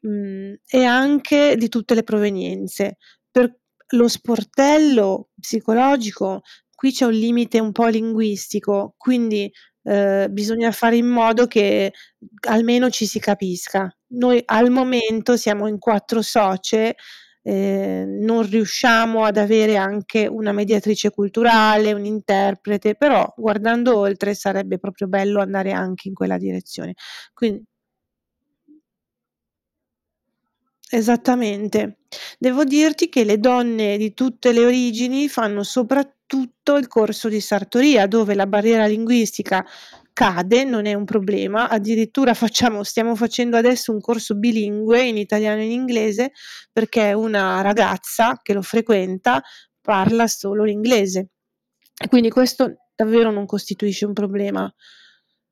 mhmm, 0.00 0.54
e 0.66 0.84
anche 0.84 1.56
di 1.56 1.68
tutte 1.68 1.94
le 1.94 2.02
provenienze. 2.02 2.96
Per 3.30 3.56
lo 3.92 4.08
sportello 4.08 5.30
psicologico 5.40 6.42
qui 6.74 6.92
c'è 6.92 7.04
un 7.06 7.12
limite 7.12 7.60
un 7.60 7.72
po' 7.72 7.86
linguistico, 7.86 8.94
quindi, 8.96 9.52
ehm, 9.84 10.32
bisogna 10.32 10.72
fare 10.72 10.96
in 10.96 11.06
modo 11.08 11.46
che 11.46 11.92
almeno 12.48 12.90
ci 12.90 13.06
si 13.06 13.18
capisca. 13.20 13.88
Noi 14.14 14.42
al 14.46 14.70
momento 14.70 15.36
siamo 15.36 15.68
in 15.68 15.78
4 15.78 16.22
socie 16.22 16.96
eh, 17.50 18.04
non 18.06 18.48
riusciamo 18.48 19.24
ad 19.24 19.36
avere 19.36 19.76
anche 19.76 20.28
una 20.28 20.52
mediatrice 20.52 21.10
culturale, 21.10 21.92
un 21.92 22.04
interprete, 22.04 22.94
però 22.94 23.32
guardando 23.36 23.96
oltre 23.98 24.34
sarebbe 24.34 24.78
proprio 24.78 25.08
bello 25.08 25.40
andare 25.40 25.72
anche 25.72 26.06
in 26.08 26.14
quella 26.14 26.38
direzione. 26.38 26.94
Quindi, 27.34 27.64
Esattamente. 30.92 31.98
Devo 32.38 32.64
dirti 32.64 33.08
che 33.08 33.22
le 33.24 33.38
donne 33.38 33.96
di 33.96 34.12
tutte 34.12 34.52
le 34.52 34.64
origini 34.64 35.28
fanno 35.28 35.62
soprattutto 35.62 36.76
il 36.76 36.88
corso 36.88 37.28
di 37.28 37.40
sartoria, 37.40 38.06
dove 38.08 38.34
la 38.34 38.46
barriera 38.46 38.86
linguistica 38.86 39.64
cade, 40.12 40.64
non 40.64 40.86
è 40.86 40.94
un 40.94 41.04
problema, 41.04 41.68
addirittura 41.68 42.34
facciamo, 42.34 42.82
stiamo 42.82 43.14
facendo 43.14 43.56
adesso 43.56 43.92
un 43.92 44.00
corso 44.00 44.34
bilingue 44.34 45.02
in 45.02 45.16
italiano 45.16 45.60
e 45.60 45.64
in 45.64 45.70
inglese 45.72 46.32
perché 46.72 47.12
una 47.12 47.60
ragazza 47.60 48.38
che 48.42 48.52
lo 48.52 48.62
frequenta 48.62 49.42
parla 49.80 50.26
solo 50.26 50.64
l'inglese. 50.64 51.30
Quindi 52.08 52.30
questo 52.30 52.88
davvero 52.94 53.30
non 53.30 53.46
costituisce 53.46 54.06
un 54.06 54.12
problema. 54.12 54.72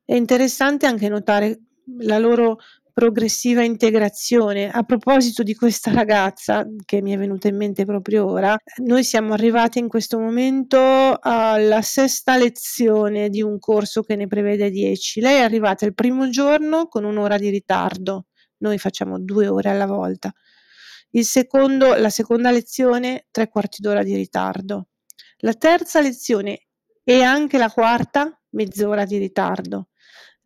È 0.05 0.15
interessante 0.15 0.87
anche 0.87 1.09
notare 1.09 1.61
la 2.01 2.19
loro 2.19 2.59
progressiva 2.99 3.63
integrazione. 3.63 4.71
A 4.71 4.83
proposito 4.83 5.45
di 5.45 5.55
questa 5.55 5.93
ragazza 5.93 6.67
che 6.85 7.01
mi 7.01 7.13
è 7.13 7.17
venuta 7.17 7.47
in 7.47 7.55
mente 7.55 7.85
proprio 7.85 8.27
ora, 8.27 8.57
noi 8.79 9.05
siamo 9.05 9.35
arrivati 9.35 9.79
in 9.79 9.87
questo 9.87 10.19
momento 10.19 11.17
alla 11.21 11.81
sesta 11.81 12.37
lezione 12.37 13.29
di 13.29 13.41
un 13.41 13.61
corso 13.61 14.03
che 14.03 14.17
ne 14.17 14.27
prevede 14.27 14.69
dieci. 14.71 15.21
Lei 15.21 15.37
è 15.37 15.43
arrivata 15.43 15.87
il 15.87 15.95
primo 15.95 16.29
giorno 16.29 16.89
con 16.89 17.05
un'ora 17.05 17.39
di 17.39 17.51
ritardo, 17.51 18.27
noi 18.63 18.79
facciamo 18.79 19.21
due 19.21 19.47
ore 19.47 19.71
alla 19.71 19.87
volta. 19.87 20.33
Secondo, 21.09 21.95
la 21.95 22.11
seconda 22.11 22.51
lezione, 22.51 23.29
tre 23.31 23.49
quarti 23.49 23.81
d'ora 23.81 24.03
di 24.03 24.17
ritardo. 24.17 24.89
La 25.43 25.53
terza 25.53 26.01
lezione 26.01 26.67
e 27.05 27.23
anche 27.23 27.59
la 27.59 27.71
quarta, 27.71 28.37
mezz'ora 28.57 29.05
di 29.05 29.19
ritardo. 29.19 29.91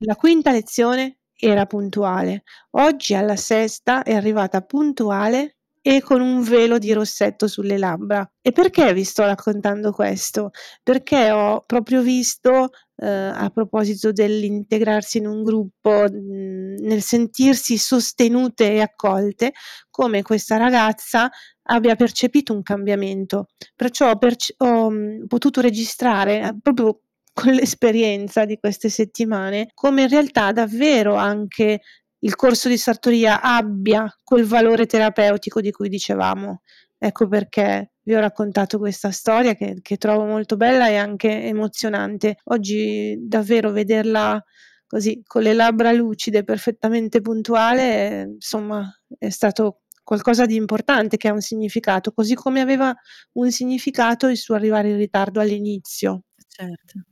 La 0.05 0.17
quinta 0.17 0.53
lezione, 0.53 1.21
era 1.45 1.67
puntuale. 1.67 2.45
Oggi 2.77 3.15
alla 3.15 3.37
sesta 3.37 4.05
è 4.05 4.15
arrivata 4.15 4.61
puntuale 4.61 5.57
e 5.85 6.01
con 6.01 6.21
un 6.21 6.43
velo 6.43 6.79
di 6.79 6.93
rossetto 6.93 7.49
sulle 7.49 7.77
labbra. 7.77 8.25
E 8.41 8.53
perché 8.53 8.95
vi 8.95 9.03
sto 9.03 9.25
raccontando 9.25 9.91
questo? 9.91 10.51
Perché 10.83 11.33
ho 11.33 11.63
proprio 11.67 12.03
visto, 12.03 12.71
eh, 12.97 13.09
a 13.09 13.51
proposito 13.53 14.13
dell'integrarsi 14.13 15.19
in 15.19 15.27
un 15.27 15.43
gruppo, 15.43 16.05
mm, 16.09 16.77
nel 16.79 17.03
sentirsi 17.03 17.77
sostenute 17.77 18.73
e 18.75 18.81
accolte, 18.81 19.53
come 19.91 20.23
questa 20.23 20.57
ragazza 20.57 21.29
abbia 21.65 21.97
percepito 21.97 22.53
un 22.53 22.63
cambiamento. 22.63 23.47
Perciò 23.75 24.11
ho, 24.11 24.19
perce- 24.19 24.55
ho 24.59 24.89
mh, 24.89 25.27
potuto 25.27 25.61
registrare 25.61 26.41
eh, 26.43 26.57
proprio 26.63 27.01
con 27.33 27.53
l'esperienza 27.53 28.45
di 28.45 28.59
queste 28.59 28.89
settimane 28.89 29.71
come 29.75 30.03
in 30.03 30.09
realtà 30.09 30.53
davvero 30.53 31.15
anche 31.15 31.81
il 32.25 32.37
corso 32.37 32.69
di 32.69 32.79
sartoria 32.79 33.41
abbia 33.41 34.07
quel 34.23 34.45
valore 34.45 34.87
terapeutico 34.87 35.61
di 35.61 35.73
cui 35.73 35.89
dicevamo. 35.89 36.63
Ecco 36.99 37.27
perché 37.27 37.93
vi 38.03 38.15
ho 38.15 38.21
raccontato 38.21 38.79
questa 38.79 39.11
storia 39.11 39.55
che, 39.55 39.79
che 39.83 39.97
trovo 39.97 40.25
molto 40.25 40.57
bella 40.57 40.89
e 40.89 40.97
anche 40.97 41.45
emozionante. 41.45 42.37
Oggi 42.45 43.17
davvero 43.21 43.73
vederla 43.73 44.41
così 44.87 45.23
con 45.25 45.43
le 45.43 45.53
labbra 45.53 45.91
lucide, 45.91 46.45
perfettamente 46.45 47.21
puntuale, 47.21 48.29
insomma, 48.35 48.89
è 49.19 49.31
stato 49.31 49.81
qualcosa 50.05 50.47
di 50.47 50.55
importante 50.55 51.17
che 51.17 51.29
ha 51.29 51.33
un 51.33 51.41
significato, 51.41 52.13
così 52.13 52.35
come 52.35 52.61
aveva 52.61 52.95
un 53.33 53.51
significato 53.51 54.29
il 54.29 54.37
suo 54.37 54.55
arrivare 54.55 54.91
in 54.91 54.97
ritardo 54.97 55.41
all'inizio. 55.41 56.25
Certo. 56.47 57.07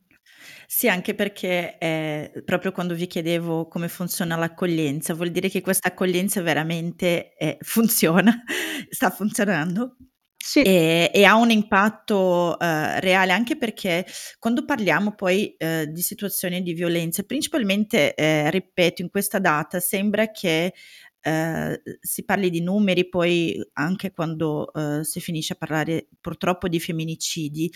Sì, 0.72 0.88
anche 0.88 1.16
perché, 1.16 1.78
ehm, 1.78 2.44
proprio 2.44 2.70
quando 2.70 2.94
vi 2.94 3.08
chiedevo 3.08 3.66
come 3.66 3.88
funziona 3.88 4.36
l'accoglienza, 4.36 5.14
vuol 5.14 5.30
dire 5.32 5.48
che 5.48 5.60
questa 5.62 5.88
accoglienza 5.88 6.42
veramente, 6.42 7.34
ehm, 7.36 7.56
funziona, 7.64 8.44
sta 8.88 9.10
funzionando 9.10 9.96
Sì. 10.36 10.62
e 10.62 11.10
e 11.12 11.24
ha 11.24 11.34
un 11.34 11.50
impatto, 11.50 12.56
uhm, 12.56 13.00
reale, 13.00 13.32
anche 13.32 13.56
perché 13.58 14.06
quando 14.38 14.64
parliamo 14.64 15.12
poi, 15.16 15.56
uhm, 15.58 15.84
di 15.86 16.02
situazioni 16.02 16.62
di 16.62 16.72
violenza, 16.72 17.24
principalmente, 17.24 18.14
ehm, 18.14 18.50
ripeto, 18.50 19.02
in 19.02 19.10
questa 19.10 19.40
data 19.40 19.80
sembra 19.80 20.30
che, 20.30 20.72
ehm, 21.20 21.76
si 22.00 22.24
parli 22.24 22.50
di 22.50 22.60
numeri, 22.62 23.08
poi 23.08 23.60
anche 23.74 24.12
quando, 24.12 24.70
uhm, 24.74 25.00
si 25.02 25.20
finisce 25.20 25.54
a 25.54 25.56
parlare 25.56 26.08
purtroppo 26.20 26.68
di 26.68 26.80
femminicidi, 26.80 27.70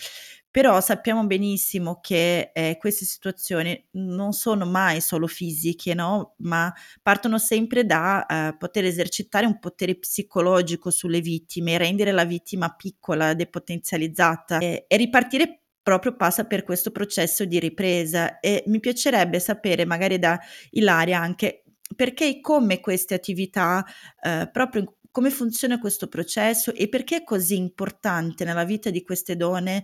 però 0.49 0.79
sappiamo 0.81 1.25
benissimo 1.25 1.99
che, 2.01 2.51
ehm, 2.53 2.77
queste 2.77 3.05
situazioni 3.05 3.87
non 3.91 4.31
sono 4.33 4.65
mai 4.65 5.01
solo 5.01 5.27
fisiche, 5.27 5.93
no, 5.93 6.35
ma 6.37 6.73
partono 7.01 7.37
sempre 7.39 7.85
da, 7.85 8.25
uhm, 8.29 8.57
poter 8.57 8.85
esercitare 8.85 9.45
un 9.45 9.59
potere 9.59 9.95
psicologico 9.97 10.89
sulle 10.91 11.19
vittime, 11.21 11.77
rendere 11.77 12.11
la 12.11 12.25
vittima 12.25 12.69
piccola, 12.75 13.33
depotenzializzata 13.33 14.59
e 14.59 14.85
e 14.87 14.97
ripartire 14.97 15.59
proprio 15.85 16.15
passa 16.15 16.45
per 16.45 16.63
questo 16.63 16.89
processo 16.91 17.45
di 17.45 17.59
ripresa. 17.59 18.39
E 18.39 18.63
mi 18.67 18.79
piacerebbe 18.79 19.39
sapere 19.39 19.85
magari 19.85 20.17
da 20.19 20.39
Ilaria 20.71 21.19
anche 21.19 21.64
perché 21.95 22.27
e 22.27 22.41
come 22.41 22.79
queste 22.79 23.13
attività, 23.15 23.83
uhm, 24.23 24.49
proprio 24.51 24.97
come 25.11 25.29
funziona 25.29 25.79
questo 25.79 26.07
processo 26.07 26.73
e 26.73 26.89
perché 26.89 27.17
è 27.17 27.23
così 27.23 27.55
importante 27.57 28.43
nella 28.43 28.65
vita 28.65 28.89
di 28.89 29.01
queste 29.03 29.35
donne 29.37 29.83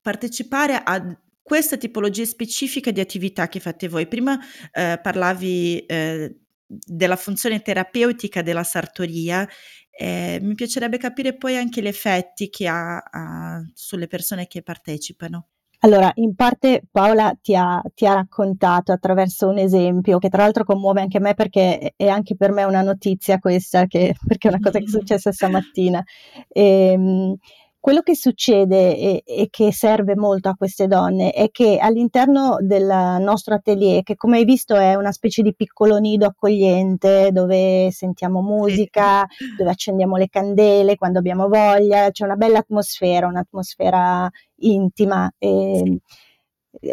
partecipare 0.00 0.80
a 0.82 1.18
questa 1.42 1.76
tipologia 1.76 2.24
specifica 2.24 2.90
di 2.90 3.00
attività 3.00 3.48
che 3.48 3.60
fate 3.60 3.88
voi. 3.88 4.06
Prima, 4.06 4.38
ehm, 4.72 5.00
parlavi, 5.02 5.84
ehm, 5.86 6.34
della 6.66 7.16
funzione 7.16 7.62
terapeutica 7.62 8.42
della 8.42 8.62
sartoria, 8.64 9.48
ehm, 9.90 10.44
mi 10.46 10.54
piacerebbe 10.54 10.98
capire 10.98 11.36
poi 11.36 11.56
anche 11.56 11.80
gli 11.82 11.86
effetti 11.86 12.50
che 12.50 12.68
ha 12.68 12.98
ha 13.10 13.62
sulle 13.74 14.06
persone 14.06 14.46
che 14.46 14.62
partecipano. 14.62 15.48
Allora, 15.82 16.10
in 16.16 16.34
parte 16.34 16.82
Paola 16.90 17.32
ti 17.40 17.54
ha 17.54 17.80
ti 17.94 18.04
ha 18.04 18.14
raccontato 18.14 18.90
attraverso 18.90 19.46
un 19.48 19.58
esempio, 19.58 20.18
che 20.18 20.28
tra 20.28 20.42
l'altro 20.42 20.64
commuove 20.64 21.00
anche 21.00 21.20
me 21.20 21.34
perché 21.34 21.92
è 21.94 22.08
anche 22.08 22.34
per 22.34 22.50
me 22.50 22.64
una 22.64 22.82
notizia 22.82 23.38
questa 23.38 23.86
che 23.86 24.12
perché 24.26 24.48
è 24.48 24.50
una 24.50 24.60
cosa 24.60 24.78
che 24.78 24.84
è 24.86 24.88
successa 24.88 25.30
stamattina. 25.30 26.02
Ehm, 26.48 27.36
quello 27.80 28.00
che 28.02 28.14
succede 28.16 28.96
e 28.96 29.22
e 29.24 29.48
che 29.50 29.72
serve 29.72 30.16
molto 30.16 30.48
a 30.48 30.54
queste 30.56 30.86
donne 30.88 31.32
è 31.32 31.50
che 31.50 31.78
all'interno 31.78 32.56
del 32.60 32.84
nostro 33.20 33.54
atelier, 33.54 34.02
che 34.02 34.16
come 34.16 34.38
hai 34.38 34.44
visto 34.44 34.74
è 34.76 34.94
una 34.94 35.12
specie 35.12 35.42
di 35.42 35.54
piccolo 35.54 35.98
nido 35.98 36.26
accogliente, 36.26 37.30
dove 37.32 37.90
sentiamo 37.92 38.40
musica, 38.42 39.26
dove 39.56 39.70
accendiamo 39.70 40.16
le 40.16 40.28
candele 40.28 40.96
quando 40.96 41.18
abbiamo 41.20 41.48
voglia, 41.48 42.10
c'è 42.10 42.24
una 42.24 42.36
bella 42.36 42.58
atmosfera, 42.58 43.26
un'atmosfera 43.28 44.28
intima, 44.60 45.30
ehm, 45.38 45.98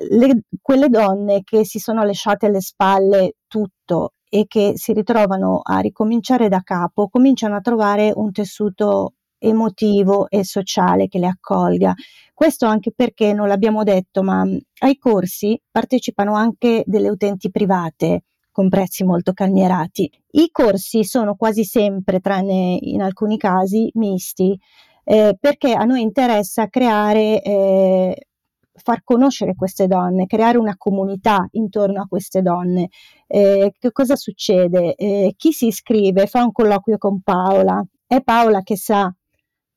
le 0.10 0.42
quelle 0.62 0.89
donne 0.89 1.42
che 1.44 1.65
si 1.65 1.80
sono 1.80 2.04
lasciate 2.04 2.48
alle 2.48 2.62
spalle 2.62 3.34
tutto 3.48 4.13
e 4.30 4.46
che 4.48 4.74
si 4.75 4.94
ritrovano 4.94 5.62
a 5.63 5.80
ricominciare 5.80 6.50
da 6.50 6.62
capo, 6.63 7.10
cominciano 7.10 7.56
a 7.56 7.62
trovare 7.62 8.12
un 8.15 8.32
tessuto 8.32 9.13
emotivo 9.38 10.30
e 10.30 10.44
sociale 10.44 11.08
che 11.08 11.20
le 11.20 11.27
accolga. 11.27 11.94
Questo 12.34 12.65
anche 12.65 12.92
perché, 12.92 13.34
non 13.34 13.48
l'abbiamo 13.48 13.84
detto, 13.84 14.24
ma 14.24 14.44
ai 14.80 14.98
corsi 14.98 15.60
partecipano 15.72 16.36
anche 16.36 16.84
delle 16.86 17.10
utenti 17.10 17.50
private 17.50 18.24
con 18.51 18.70
prezzi 18.70 19.04
molto 19.04 19.34
calmierati. 19.34 20.10
I 20.32 20.50
corsi 20.51 21.04
sono 21.04 21.36
quasi 21.36 21.65
sempre, 21.65 22.20
tranne 22.20 22.77
in 22.80 23.01
alcuni 23.01 23.38
casi, 23.38 23.89
misti, 23.96 24.58
eh, 25.04 25.36
perché 25.39 25.74
a 25.74 25.84
noi 25.84 26.01
interessa 26.01 26.68
creare 26.68 27.42
eh, 27.42 28.27
far 28.72 29.04
conoscere 29.04 29.56
queste 29.56 29.88
donne, 29.88 30.25
creare 30.25 30.58
una 30.58 30.75
comunità 30.77 31.48
intorno 31.51 32.01
a 32.01 32.08
queste 32.08 32.42
donne. 32.42 32.89
Eh, 33.27 33.74
che 33.77 33.92
cosa 33.92 34.15
succede? 34.15 34.96
Eh, 34.96 35.34
chi 35.38 35.51
si 35.51 35.68
iscrive 35.68 36.25
fa 36.27 36.44
un 36.44 36.51
colloquio 36.51 36.98
con 36.98 37.22
Paola, 37.22 37.86
è 38.08 38.22
Paola 38.22 38.62
che 38.62 38.77
sa 38.77 39.13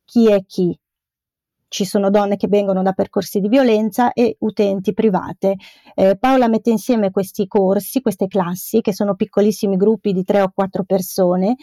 chi 0.08 0.30
è 0.30 0.42
chi. 0.46 0.74
Ci 1.68 1.84
sono 1.84 2.08
donne 2.08 2.36
che 2.36 2.48
vengono 2.48 2.80
da 2.82 2.92
percorsi 2.92 3.40
di 3.40 3.48
violenza 3.48 4.14
e 4.14 4.36
utenti 4.40 4.94
private. 4.94 5.56
Eh, 5.94 6.16
Paola 6.16 6.48
mette 6.48 6.70
insieme 6.70 7.10
questi 7.10 7.46
corsi, 7.46 8.00
queste 8.00 8.26
classi, 8.26 8.80
che 8.80 8.94
sono 8.94 9.14
piccolissimi 9.16 9.76
gruppi 9.76 10.14
di 10.14 10.24
tre 10.24 10.40
o 10.40 10.50
quattro 10.50 10.84
persone, 10.84 11.56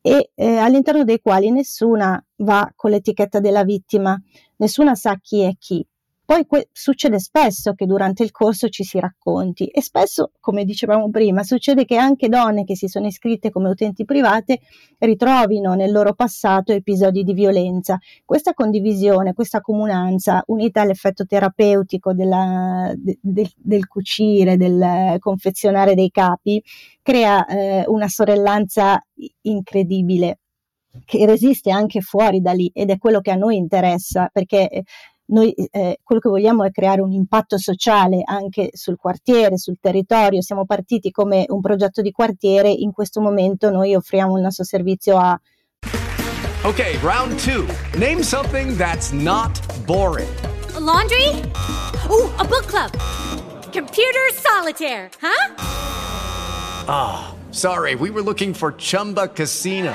e 0.00 0.32
eh, 0.34 0.56
all'interno 0.56 1.04
dei 1.04 1.20
quali 1.20 1.52
nessuna 1.52 2.20
va 2.38 2.68
con 2.74 2.90
l'etichetta 2.90 3.38
della 3.38 3.62
vittima, 3.62 4.20
nessuna 4.56 4.96
sa 4.96 5.16
chi 5.22 5.42
è 5.42 5.52
chi. 5.56 5.86
Poi 6.28 6.44
que- 6.44 6.68
succede 6.72 7.18
spesso 7.18 7.72
che 7.72 7.86
durante 7.86 8.22
il 8.22 8.32
corso 8.32 8.68
ci 8.68 8.84
si 8.84 9.00
racconti 9.00 9.64
e 9.68 9.80
spesso, 9.80 10.32
come 10.40 10.66
dicevamo 10.66 11.08
prima, 11.08 11.42
succede 11.42 11.86
che 11.86 11.96
anche 11.96 12.28
donne 12.28 12.64
che 12.64 12.76
si 12.76 12.86
sono 12.86 13.06
iscritte 13.06 13.48
come 13.48 13.70
utenti 13.70 14.04
private 14.04 14.60
ritrovino 14.98 15.72
nel 15.72 15.90
loro 15.90 16.12
passato 16.12 16.72
episodi 16.72 17.22
di 17.22 17.32
violenza. 17.32 17.96
Questa 18.26 18.52
condivisione, 18.52 19.32
questa 19.32 19.62
comunanza, 19.62 20.42
unita 20.48 20.82
all'effetto 20.82 21.24
terapeutico 21.24 22.12
della, 22.12 22.92
de, 22.94 23.18
de, 23.22 23.50
del 23.56 23.86
cucire, 23.86 24.58
del 24.58 25.16
confezionare 25.20 25.94
dei 25.94 26.10
capi, 26.10 26.62
crea 27.00 27.46
eh, 27.46 27.84
una 27.86 28.08
sorellanza 28.08 29.02
incredibile 29.40 30.40
che 31.06 31.24
resiste 31.24 31.70
anche 31.70 32.02
fuori 32.02 32.42
da 32.42 32.52
lì 32.52 32.70
ed 32.74 32.90
è 32.90 32.98
quello 32.98 33.20
che 33.20 33.30
a 33.30 33.36
noi 33.36 33.56
interessa 33.56 34.28
perché 34.30 34.84
noi 35.28 35.52
eh, 35.52 35.98
quello 36.02 36.20
che 36.20 36.28
vogliamo 36.28 36.64
è 36.64 36.70
creare 36.70 37.00
un 37.00 37.12
impatto 37.12 37.58
sociale 37.58 38.22
anche 38.24 38.70
sul 38.72 38.96
quartiere, 38.96 39.58
sul 39.58 39.78
territorio. 39.80 40.40
Siamo 40.40 40.64
partiti 40.64 41.10
come 41.10 41.44
un 41.48 41.60
progetto 41.60 42.02
di 42.02 42.12
quartiere, 42.12 42.70
in 42.70 42.92
questo 42.92 43.20
momento 43.20 43.70
noi 43.70 43.94
offriamo 43.94 44.36
il 44.36 44.42
nostro 44.42 44.64
servizio 44.64 45.16
a 45.16 45.40
Ok, 46.64 46.98
round 47.02 47.40
2. 47.44 47.66
Name 47.98 48.22
something 48.22 48.76
that's 48.76 49.12
not 49.12 49.60
boring. 49.86 50.28
A 50.74 50.80
laundry? 50.80 51.28
Ooh, 52.10 52.28
a 52.36 52.44
book 52.44 52.66
club. 52.66 52.90
Computer 53.72 54.28
solitaire, 54.34 55.08
huh? 55.20 55.54
Ah, 56.88 57.28
oh, 57.28 57.52
sorry. 57.52 57.94
We 57.94 58.10
were 58.10 58.22
looking 58.22 58.52
for 58.52 58.72
Chumba 58.72 59.28
Casino. 59.28 59.94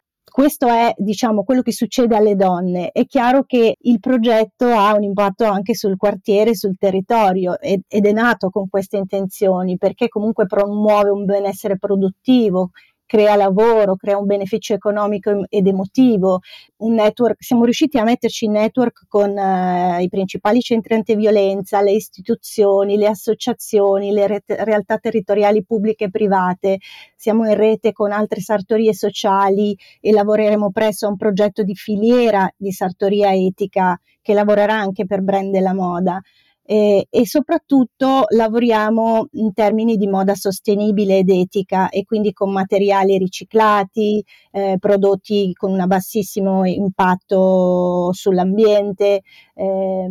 Questo 0.31 0.67
è, 0.67 0.93
diciamo, 0.95 1.43
quello 1.43 1.61
che 1.61 1.73
succede 1.73 2.15
alle 2.15 2.35
donne. 2.35 2.91
È 2.91 3.05
chiaro 3.05 3.43
che 3.43 3.75
il 3.77 3.99
progetto 3.99 4.65
ha 4.67 4.95
un 4.95 5.03
impatto 5.03 5.43
anche 5.43 5.75
sul 5.75 5.97
quartiere, 5.97 6.55
sul 6.55 6.77
territorio 6.77 7.59
ed, 7.59 7.81
ed 7.85 8.05
è 8.05 8.13
nato 8.13 8.49
con 8.49 8.69
queste 8.69 8.95
intenzioni 8.95 9.77
perché 9.77 10.07
comunque 10.07 10.45
promuove 10.45 11.09
un 11.09 11.25
benessere 11.25 11.77
produttivo, 11.77 12.69
crea 13.11 13.35
lavoro, 13.35 13.97
crea 13.97 14.17
un 14.17 14.25
beneficio 14.25 14.73
economico 14.73 15.43
ed 15.49 15.67
emotivo, 15.67 16.39
un 16.77 16.93
network, 16.93 17.43
siamo 17.43 17.65
riusciti 17.65 17.97
a 17.97 18.05
metterci 18.05 18.45
in 18.45 18.53
network 18.53 19.03
con 19.09 19.37
eh, 19.37 20.01
i 20.01 20.07
principali 20.07 20.61
centri 20.61 20.93
antiviolenza, 20.93 21.81
le 21.81 21.91
istituzioni, 21.91 22.95
le 22.95 23.07
associazioni, 23.07 24.13
le 24.13 24.27
re- 24.27 24.43
realtà 24.45 24.97
territoriali 24.97 25.61
pubbliche 25.65 26.05
e 26.05 26.09
private, 26.09 26.77
siamo 27.13 27.45
in 27.49 27.55
rete 27.55 27.91
con 27.91 28.13
altre 28.13 28.39
sartorie 28.39 28.93
sociali 28.93 29.77
e 29.99 30.13
lavoreremo 30.13 30.71
presso 30.71 31.05
a 31.05 31.09
un 31.09 31.17
progetto 31.17 31.63
di 31.63 31.75
filiera 31.75 32.49
di 32.55 32.71
sartoria 32.71 33.33
etica 33.33 33.99
che 34.21 34.33
lavorerà 34.33 34.75
anche 34.75 35.05
per 35.05 35.21
brand 35.21 35.51
della 35.51 35.73
moda 35.73 36.21
eh, 36.63 37.07
e 37.09 37.27
soprattutto 37.27 38.25
lavoriamo 38.29 39.27
in 39.33 39.53
termini 39.53 39.97
di 39.97 40.07
moda 40.07 40.35
sostenibile 40.35 41.19
ed 41.19 41.29
etica 41.29 41.89
e 41.89 42.03
quindi 42.05 42.33
con 42.33 42.51
materiali 42.51 43.17
riciclati, 43.17 44.23
eh, 44.51 44.77
prodotti 44.79 45.53
con 45.53 45.71
un 45.71 45.83
bassissimo 45.87 46.65
impatto 46.65 48.11
sull'ambiente. 48.13 49.21
Eh, 49.53 50.09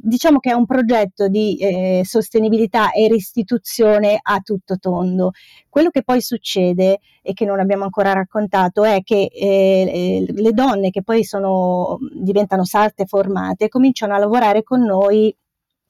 diciamo 0.00 0.38
che 0.38 0.50
è 0.50 0.54
un 0.54 0.66
progetto 0.66 1.28
di 1.28 1.56
eh, 1.56 2.02
sostenibilità 2.04 2.92
e 2.92 3.08
restituzione 3.08 4.18
a 4.20 4.40
tutto 4.40 4.76
tondo. 4.78 5.32
Quello 5.68 5.90
che 5.90 6.02
poi 6.02 6.20
succede 6.20 6.98
e 7.22 7.32
che 7.32 7.44
non 7.44 7.60
abbiamo 7.60 7.84
ancora 7.84 8.12
raccontato 8.12 8.84
è 8.84 9.02
che 9.02 9.30
eh, 9.32 10.24
le 10.28 10.52
donne 10.52 10.90
che 10.90 11.02
poi 11.02 11.24
sono, 11.24 11.98
diventano 12.14 12.64
sarte 12.64 13.06
formate 13.06 13.68
cominciano 13.68 14.14
a 14.14 14.18
lavorare 14.18 14.62
con 14.62 14.82
noi 14.82 15.34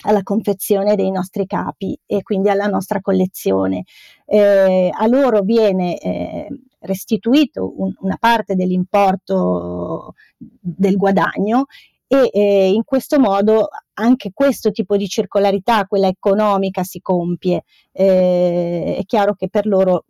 alla 0.02 0.22
confezione 0.22 0.96
dei 0.96 1.10
nostri 1.10 1.46
capi 1.46 1.98
e 2.06 2.22
quindi 2.22 2.48
alla 2.48 2.66
nostra 2.66 3.00
collezione. 3.00 3.84
Eh, 4.26 4.90
a 4.92 5.06
loro 5.06 5.42
viene 5.42 5.98
eh, 5.98 6.48
restituito 6.80 7.74
un, 7.80 7.92
una 8.00 8.16
parte 8.18 8.54
dell'importo 8.54 10.14
del 10.36 10.96
guadagno 10.96 11.66
e 12.06 12.30
eh, 12.32 12.70
in 12.70 12.84
questo 12.84 13.18
modo 13.18 13.68
anche 13.94 14.32
questo 14.34 14.70
tipo 14.70 14.96
di 14.96 15.08
circolarità, 15.08 15.86
quella 15.86 16.08
economica, 16.08 16.82
si 16.82 17.00
compie. 17.00 17.62
Eh, 17.90 18.96
è 18.98 19.04
chiaro 19.06 19.34
che 19.34 19.48
per 19.48 19.66
loro 19.66 20.04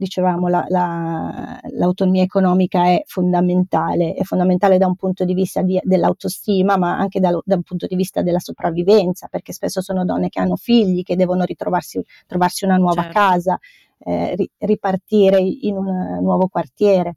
dicevamo, 0.00 0.48
la, 0.48 0.64
la, 0.68 1.60
l'autonomia 1.72 2.22
economica 2.22 2.86
è 2.86 3.02
fondamentale, 3.04 4.14
è 4.14 4.22
fondamentale 4.22 4.78
da 4.78 4.86
un 4.86 4.96
punto 4.96 5.26
di 5.26 5.34
vista 5.34 5.60
di, 5.60 5.78
dell'autostima, 5.82 6.78
ma 6.78 6.96
anche 6.96 7.20
da, 7.20 7.38
da, 7.44 7.56
un 7.56 7.62
punto 7.62 7.86
di 7.86 7.94
vista 7.96 8.22
della 8.22 8.38
sopravvivenza, 8.38 9.28
perché 9.28 9.52
spesso 9.52 9.82
sono 9.82 10.06
donne 10.06 10.30
che 10.30 10.40
hanno 10.40 10.56
figli, 10.56 11.02
che 11.02 11.16
devono 11.16 11.44
ritrovarsi 11.44 12.02
trovarsi 12.26 12.64
una 12.64 12.76
nuova 12.76 13.02
certo. 13.02 13.18
casa, 13.18 13.58
eh, 13.98 14.34
ri, 14.36 14.50
ripartire 14.56 15.38
in 15.38 15.76
un 15.76 16.18
nuovo 16.22 16.48
quartiere. 16.48 17.16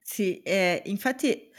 Sì, 0.00 0.40
eh, 0.42 0.80
infatti 0.86 1.50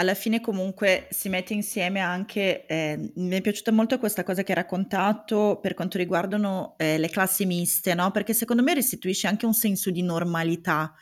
alla 0.00 0.14
fine 0.14 0.40
comunque 0.40 1.08
si 1.10 1.28
mette 1.28 1.54
insieme 1.54 1.98
anche, 2.00 2.66
eh, 2.66 3.12
mi 3.16 3.36
è 3.36 3.40
piaciuta 3.40 3.72
molto 3.72 3.98
questa 3.98 4.22
cosa 4.22 4.44
che 4.44 4.52
hai 4.52 4.58
raccontato 4.58 5.58
per 5.60 5.74
quanto 5.74 5.98
riguardano 5.98 6.74
eh, 6.78 6.98
le 6.98 7.08
classi 7.08 7.46
miste, 7.46 7.94
no? 7.94 8.12
Perché 8.12 8.32
secondo 8.32 8.62
me 8.62 8.74
restituisce 8.74 9.26
anche 9.26 9.44
un 9.44 9.54
senso 9.54 9.90
di 9.90 10.02
normalità, 10.02 10.94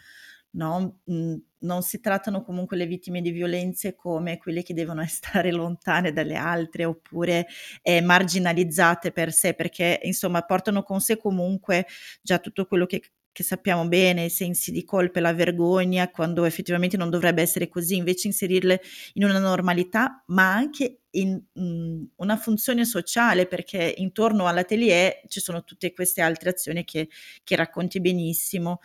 no? 0.52 1.00
Mm, 1.10 1.34
non 1.58 1.82
si 1.82 2.00
trattano 2.00 2.42
comunque 2.42 2.78
le 2.78 2.86
vittime 2.86 3.20
di 3.20 3.32
violenze 3.32 3.94
come 3.94 4.38
quelle 4.38 4.62
che 4.62 4.72
devono 4.72 5.04
stare 5.06 5.52
lontane 5.52 6.12
dalle 6.12 6.36
altre 6.36 6.86
oppure 6.86 7.46
eh, 7.82 8.00
marginalizzate 8.00 9.12
per 9.12 9.30
sé, 9.30 9.52
perché 9.52 10.00
insomma 10.04 10.40
portano 10.40 10.82
con 10.82 11.00
sé 11.00 11.18
comunque 11.18 11.86
già 12.22 12.38
tutto 12.38 12.64
quello 12.64 12.86
che 12.86 13.02
che 13.36 13.42
sappiamo 13.42 13.86
bene, 13.86 14.24
i 14.24 14.30
sensi 14.30 14.72
di 14.72 14.82
colpa 14.82 15.18
e 15.18 15.20
la 15.20 15.34
vergogna, 15.34 16.10
quando 16.10 16.44
effettivamente 16.46 16.96
non 16.96 17.10
dovrebbe 17.10 17.42
essere 17.42 17.68
così, 17.68 17.94
invece 17.96 18.28
inserirle 18.28 18.80
in 19.12 19.24
una 19.24 19.38
normalità, 19.38 20.24
ma 20.28 20.54
anche 20.54 21.00
in 21.10 21.38
mh, 21.52 21.62
mm, 21.62 22.04
una 22.16 22.38
funzione 22.38 22.86
sociale, 22.86 23.46
perché 23.46 23.92
intorno 23.98 24.46
all'atelier 24.46 25.20
ci 25.28 25.40
sono 25.40 25.64
tutte 25.64 25.92
queste 25.92 26.22
altre 26.22 26.48
azioni 26.48 26.82
che, 26.84 27.10
che 27.44 27.56
racconti 27.56 28.00
benissimo. 28.00 28.80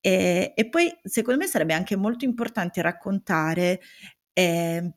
E, 0.00 0.54
e, 0.56 0.68
poi, 0.70 0.90
secondo 1.02 1.38
me, 1.38 1.46
sarebbe 1.46 1.74
anche 1.74 1.94
molto 1.94 2.24
importante 2.24 2.80
raccontare 2.80 3.82
eh, 4.32 4.94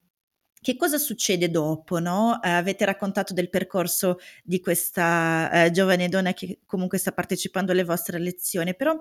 che 0.63 0.76
cosa 0.78 0.97
succede 0.97 1.49
dopo, 1.52 1.99
no? 1.99 2.41
Eh, 2.41 2.49
avete 2.49 2.86
raccontato 2.86 3.34
del 3.34 3.49
percorso 3.49 4.17
di 4.43 4.60
questa 4.60 5.65
eh, 5.65 5.71
giovane 5.71 6.10
donna 6.10 6.34
che 6.34 6.60
comunque 6.65 6.97
sta 6.97 7.12
partecipando 7.12 7.71
alle 7.71 7.84
vostre 7.84 8.17
lezioni, 8.19 8.76
però 8.76 8.95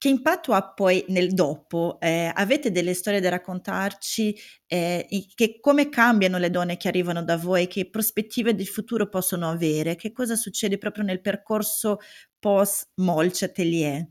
che 0.00 0.08
impatto 0.08 0.52
ha 0.52 0.72
poi 0.74 1.04
nel 1.08 1.32
dopo? 1.34 1.98
Eh, 2.00 2.30
avete 2.32 2.70
delle 2.70 2.94
storie 2.94 3.20
da 3.20 3.30
raccontarci? 3.30 4.36
Eh, 4.66 5.08
che 5.34 5.58
come 5.60 5.88
cambiano 5.88 6.38
le 6.38 6.50
donne 6.50 6.76
che 6.76 6.86
arrivano 6.86 7.24
da 7.24 7.36
voi? 7.36 7.66
Che 7.66 7.90
prospettive 7.90 8.54
di 8.54 8.64
futuro 8.64 9.08
possono 9.08 9.50
avere? 9.50 9.96
Che 9.96 10.12
cosa 10.12 10.36
succede 10.36 10.78
proprio 10.78 11.02
nel 11.04 11.20
percorso 11.20 11.98
post 12.38 12.90
Molce 12.96 13.46
Atelier? 13.46 14.06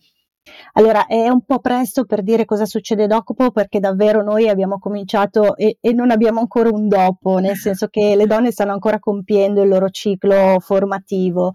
Allora, 0.74 1.06
è 1.06 1.28
un 1.30 1.42
po' 1.42 1.60
presto 1.60 2.06
per 2.06 2.24
dire 2.24 2.46
cosa 2.46 2.66
succede 2.66 3.08
dopo, 3.08 3.52
perché 3.52 3.80
davvero 3.80 4.24
noi 4.24 4.50
abbiamo 4.50 4.80
cominciato 4.80 5.56
e, 5.56 5.78
e, 5.80 5.94
non 5.94 6.12
abbiamo 6.12 6.40
ancora 6.40 6.70
un 6.70 6.88
dopo, 6.88 7.38
nel 7.40 7.56
senso 7.58 7.88
che 7.88 8.16
le 8.16 8.26
donne 8.26 8.52
stanno 8.52 8.74
ancora 8.74 9.00
compiendo 9.00 9.62
il 9.62 9.70
loro 9.70 9.90
ciclo 9.90 10.58
formativo. 10.60 11.52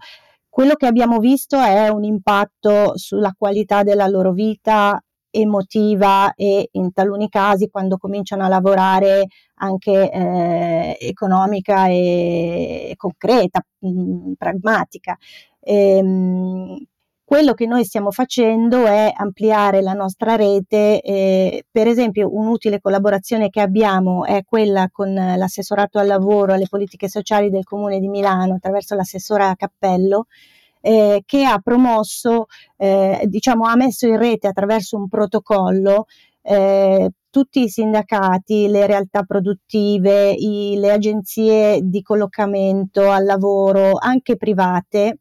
Quello 0.49 0.75
che 0.75 0.85
abbiamo 0.85 1.17
visto 1.19 1.59
è 1.59 1.89
un 1.89 2.03
impatto 2.03 2.97
sulla 2.97 3.33
qualità 3.37 3.83
della 3.83 4.07
loro 4.07 4.33
vita 4.33 5.01
emotiva 5.35 6.33
e 6.35 6.69
in 6.73 6.93
taluni 6.93 7.27
casi 7.27 7.69
quando 7.69 7.97
cominciano 7.97 8.43
a 8.43 8.47
lavorare 8.47 9.25
anche 9.55 10.11
eh, 10.11 10.97
economica 10.99 11.87
e 11.87 12.93
concreta, 12.95 13.65
mh, 13.79 14.33
pragmatica. 14.37 15.17
Ehm, 15.59 16.77
quello 17.33 17.55
che 17.55 17.65
noi 17.65 17.83
stiamo 17.83 18.11
facendo 18.11 18.85
è 18.85 19.11
ampliare 19.11 19.81
la 19.81 19.93
nostra 19.93 20.35
rete, 20.35 21.01
eh, 21.01 21.65
per 21.71 21.87
esempio 21.87 22.31
un'utile 22.31 22.79
collaborazione 22.79 23.49
che 23.49 23.59
abbiamo 23.59 24.23
è 24.23 24.43
quella 24.45 24.87
con 24.91 25.11
l'assessorato 25.11 25.97
al 25.97 26.05
lavoro 26.05 26.53
alle 26.53 26.67
politiche 26.69 27.09
sociali 27.09 27.49
del 27.49 27.63
Comune 27.63 27.99
di 27.99 28.07
Milano 28.07 28.53
attraverso 28.53 28.93
l'assessora 28.93 29.55
Cappello, 29.55 30.27
eh, 30.79 31.23
che 31.25 31.43
ha 31.43 31.57
promosso, 31.57 32.45
eh, 32.77 33.23
diciamo, 33.25 33.65
ha 33.65 33.75
messo 33.75 34.05
in 34.05 34.17
rete 34.17 34.47
attraverso 34.47 34.95
un 34.95 35.07
protocollo 35.07 36.05
eh, 36.43 37.09
tutti 37.31 37.63
i 37.63 37.69
sindacati, 37.69 38.67
le 38.67 38.85
realtà 38.85 39.23
produttive, 39.23 40.29
i, 40.33 40.75
le 40.77 40.91
agenzie 40.91 41.79
di 41.81 42.03
collocamento 42.03 43.09
al 43.09 43.25
lavoro, 43.25 43.97
anche 43.99 44.35
private, 44.35 45.17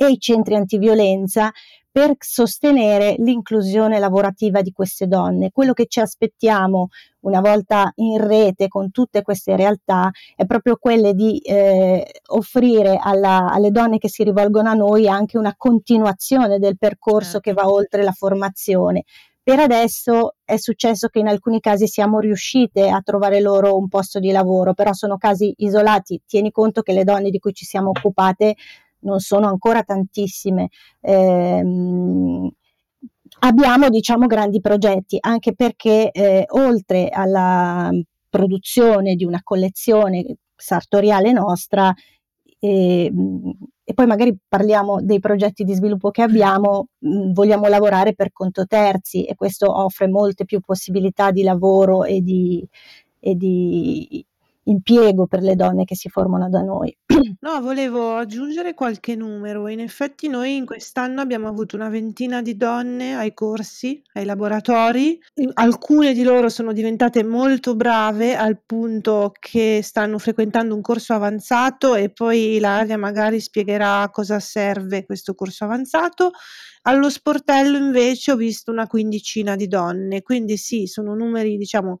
e 0.00 0.10
i 0.10 0.20
centri 0.20 0.54
antiviolenza 0.54 1.50
per 1.90 2.14
sostenere 2.20 3.16
l'inclusione 3.18 3.98
lavorativa 3.98 4.62
di 4.62 4.70
queste 4.70 5.08
donne. 5.08 5.50
Quello 5.50 5.72
che 5.72 5.86
ci 5.88 5.98
aspettiamo 5.98 6.90
una 7.22 7.40
volta 7.40 7.90
in 7.96 8.24
rete 8.24 8.68
con 8.68 8.92
tutte 8.92 9.22
queste 9.22 9.56
realtà 9.56 10.08
è 10.36 10.46
proprio 10.46 10.76
quelle 10.76 11.14
di 11.14 11.38
eh, 11.38 12.06
offrire 12.26 12.96
alla, 13.02 13.50
alle 13.50 13.72
donne 13.72 13.98
che 13.98 14.08
si 14.08 14.22
rivolgono 14.22 14.68
a 14.68 14.74
noi 14.74 15.08
anche 15.08 15.36
una 15.36 15.54
continuazione 15.56 16.60
del 16.60 16.78
percorso 16.78 17.40
che 17.40 17.52
va 17.52 17.62
certo. 17.62 17.74
oltre 17.74 18.02
la 18.04 18.12
formazione. 18.12 19.02
Per 19.42 19.58
adesso 19.58 20.34
è 20.44 20.56
successo 20.58 21.08
che 21.08 21.18
in 21.18 21.26
alcuni 21.26 21.58
casi 21.58 21.88
siamo 21.88 22.20
riuscite 22.20 22.88
a 22.88 23.00
trovare 23.02 23.40
loro 23.40 23.76
un 23.76 23.88
posto 23.88 24.20
di 24.20 24.30
lavoro, 24.30 24.74
però 24.74 24.92
sono 24.92 25.16
casi 25.16 25.52
isolati. 25.56 26.20
Tieni 26.24 26.52
conto 26.52 26.82
che 26.82 26.92
le 26.92 27.02
donne 27.02 27.30
di 27.30 27.40
cui 27.40 27.54
ci 27.54 27.64
siamo 27.64 27.88
occupate 27.88 28.54
non 29.00 29.20
sono 29.20 29.48
ancora 29.48 29.82
tantissime. 29.82 30.68
Eh, 31.00 31.62
abbiamo 33.40 33.88
diciamo 33.88 34.26
grandi 34.26 34.60
progetti 34.60 35.18
anche 35.20 35.54
perché 35.54 36.10
eh, 36.10 36.44
oltre 36.48 37.08
alla 37.08 37.90
produzione 38.28 39.14
di 39.14 39.24
una 39.24 39.40
collezione 39.42 40.24
sartoriale 40.54 41.32
nostra 41.32 41.94
eh, 42.60 43.12
e 43.84 43.94
poi 43.94 44.06
magari 44.06 44.36
parliamo 44.46 45.00
dei 45.00 45.20
progetti 45.20 45.64
di 45.64 45.72
sviluppo 45.72 46.10
che 46.10 46.22
abbiamo, 46.22 46.88
mh, 46.98 47.32
vogliamo 47.32 47.68
lavorare 47.68 48.14
per 48.14 48.32
conto 48.32 48.66
terzi 48.66 49.24
e 49.24 49.34
questo 49.34 49.74
offre 49.74 50.08
molte 50.08 50.44
più 50.44 50.60
possibilità 50.60 51.30
di 51.30 51.42
lavoro 51.42 52.04
e 52.04 52.20
di, 52.20 52.66
e 53.18 53.34
di 53.34 54.26
impiego 54.68 55.26
per 55.26 55.42
le 55.42 55.54
donne 55.54 55.84
che 55.84 55.96
si 55.96 56.08
formano 56.08 56.48
da 56.48 56.60
noi. 56.62 56.96
No, 57.40 57.60
volevo 57.60 58.14
aggiungere 58.14 58.74
qualche 58.74 59.14
numero. 59.14 59.68
In 59.68 59.80
effetti 59.80 60.28
noi 60.28 60.56
in 60.56 60.66
quest'anno 60.66 61.20
abbiamo 61.20 61.48
avuto 61.48 61.76
una 61.76 61.88
ventina 61.88 62.42
di 62.42 62.56
donne 62.56 63.14
ai 63.14 63.32
corsi, 63.32 64.02
ai 64.14 64.24
laboratori. 64.24 65.18
Alcune 65.54 66.14
di 66.14 66.22
loro 66.22 66.48
sono 66.48 66.72
diventate 66.72 67.22
molto 67.24 67.74
brave 67.76 68.36
al 68.36 68.60
punto 68.64 69.32
che 69.38 69.80
stanno 69.82 70.18
frequentando 70.18 70.74
un 70.74 70.80
corso 70.80 71.14
avanzato 71.14 71.94
e 71.94 72.10
poi 72.10 72.56
Ilaria 72.56 72.98
magari 72.98 73.40
spiegherà 73.40 74.08
cosa 74.10 74.40
serve 74.40 75.04
questo 75.04 75.34
corso 75.34 75.64
avanzato. 75.64 76.30
Allo 76.82 77.10
sportello 77.10 77.76
invece 77.76 78.32
ho 78.32 78.36
visto 78.36 78.70
una 78.70 78.86
quindicina 78.86 79.56
di 79.56 79.66
donne, 79.66 80.22
quindi 80.22 80.56
sì, 80.56 80.86
sono 80.86 81.14
numeri 81.14 81.56
diciamo 81.56 82.00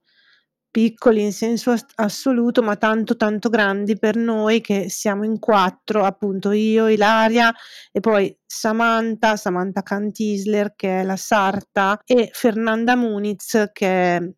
piccoli 0.70 1.22
in 1.22 1.32
senso 1.32 1.74
assoluto, 1.96 2.62
ma 2.62 2.76
tanto 2.76 3.16
tanto 3.16 3.48
grandi 3.48 3.98
per 3.98 4.16
noi 4.16 4.60
che 4.60 4.88
siamo 4.88 5.24
in 5.24 5.38
quattro, 5.38 6.04
appunto 6.04 6.52
io, 6.52 6.88
Ilaria 6.88 7.52
e 7.90 8.00
poi 8.00 8.36
Samantha, 8.46 9.36
Samantha 9.36 9.82
Cantisler 9.82 10.74
che 10.76 11.00
è 11.00 11.04
la 11.04 11.16
sarta 11.16 12.00
e 12.04 12.30
Fernanda 12.32 12.96
Muniz 12.96 13.70
che 13.72 14.34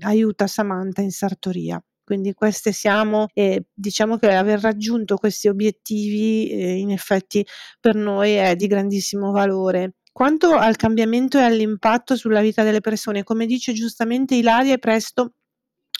aiuta 0.00 0.46
Samantha 0.46 1.02
in 1.02 1.10
sartoria. 1.10 1.82
Quindi 2.04 2.34
queste 2.34 2.72
siamo 2.72 3.28
e 3.32 3.66
diciamo 3.72 4.18
che 4.18 4.34
aver 4.34 4.60
raggiunto 4.60 5.16
questi 5.16 5.48
obiettivi 5.48 6.50
eh, 6.50 6.76
in 6.76 6.90
effetti 6.90 7.46
per 7.80 7.94
noi 7.94 8.32
è 8.32 8.56
di 8.56 8.66
grandissimo 8.66 9.30
valore. 9.30 9.94
Quanto 10.12 10.52
al 10.52 10.76
cambiamento 10.76 11.38
e 11.38 11.42
all'impatto 11.44 12.16
sulla 12.16 12.42
vita 12.42 12.62
delle 12.64 12.80
persone, 12.80 13.22
come 13.22 13.46
dice 13.46 13.72
giustamente 13.72 14.34
Ilaria, 14.34 14.74
è 14.74 14.78
presto 14.78 15.32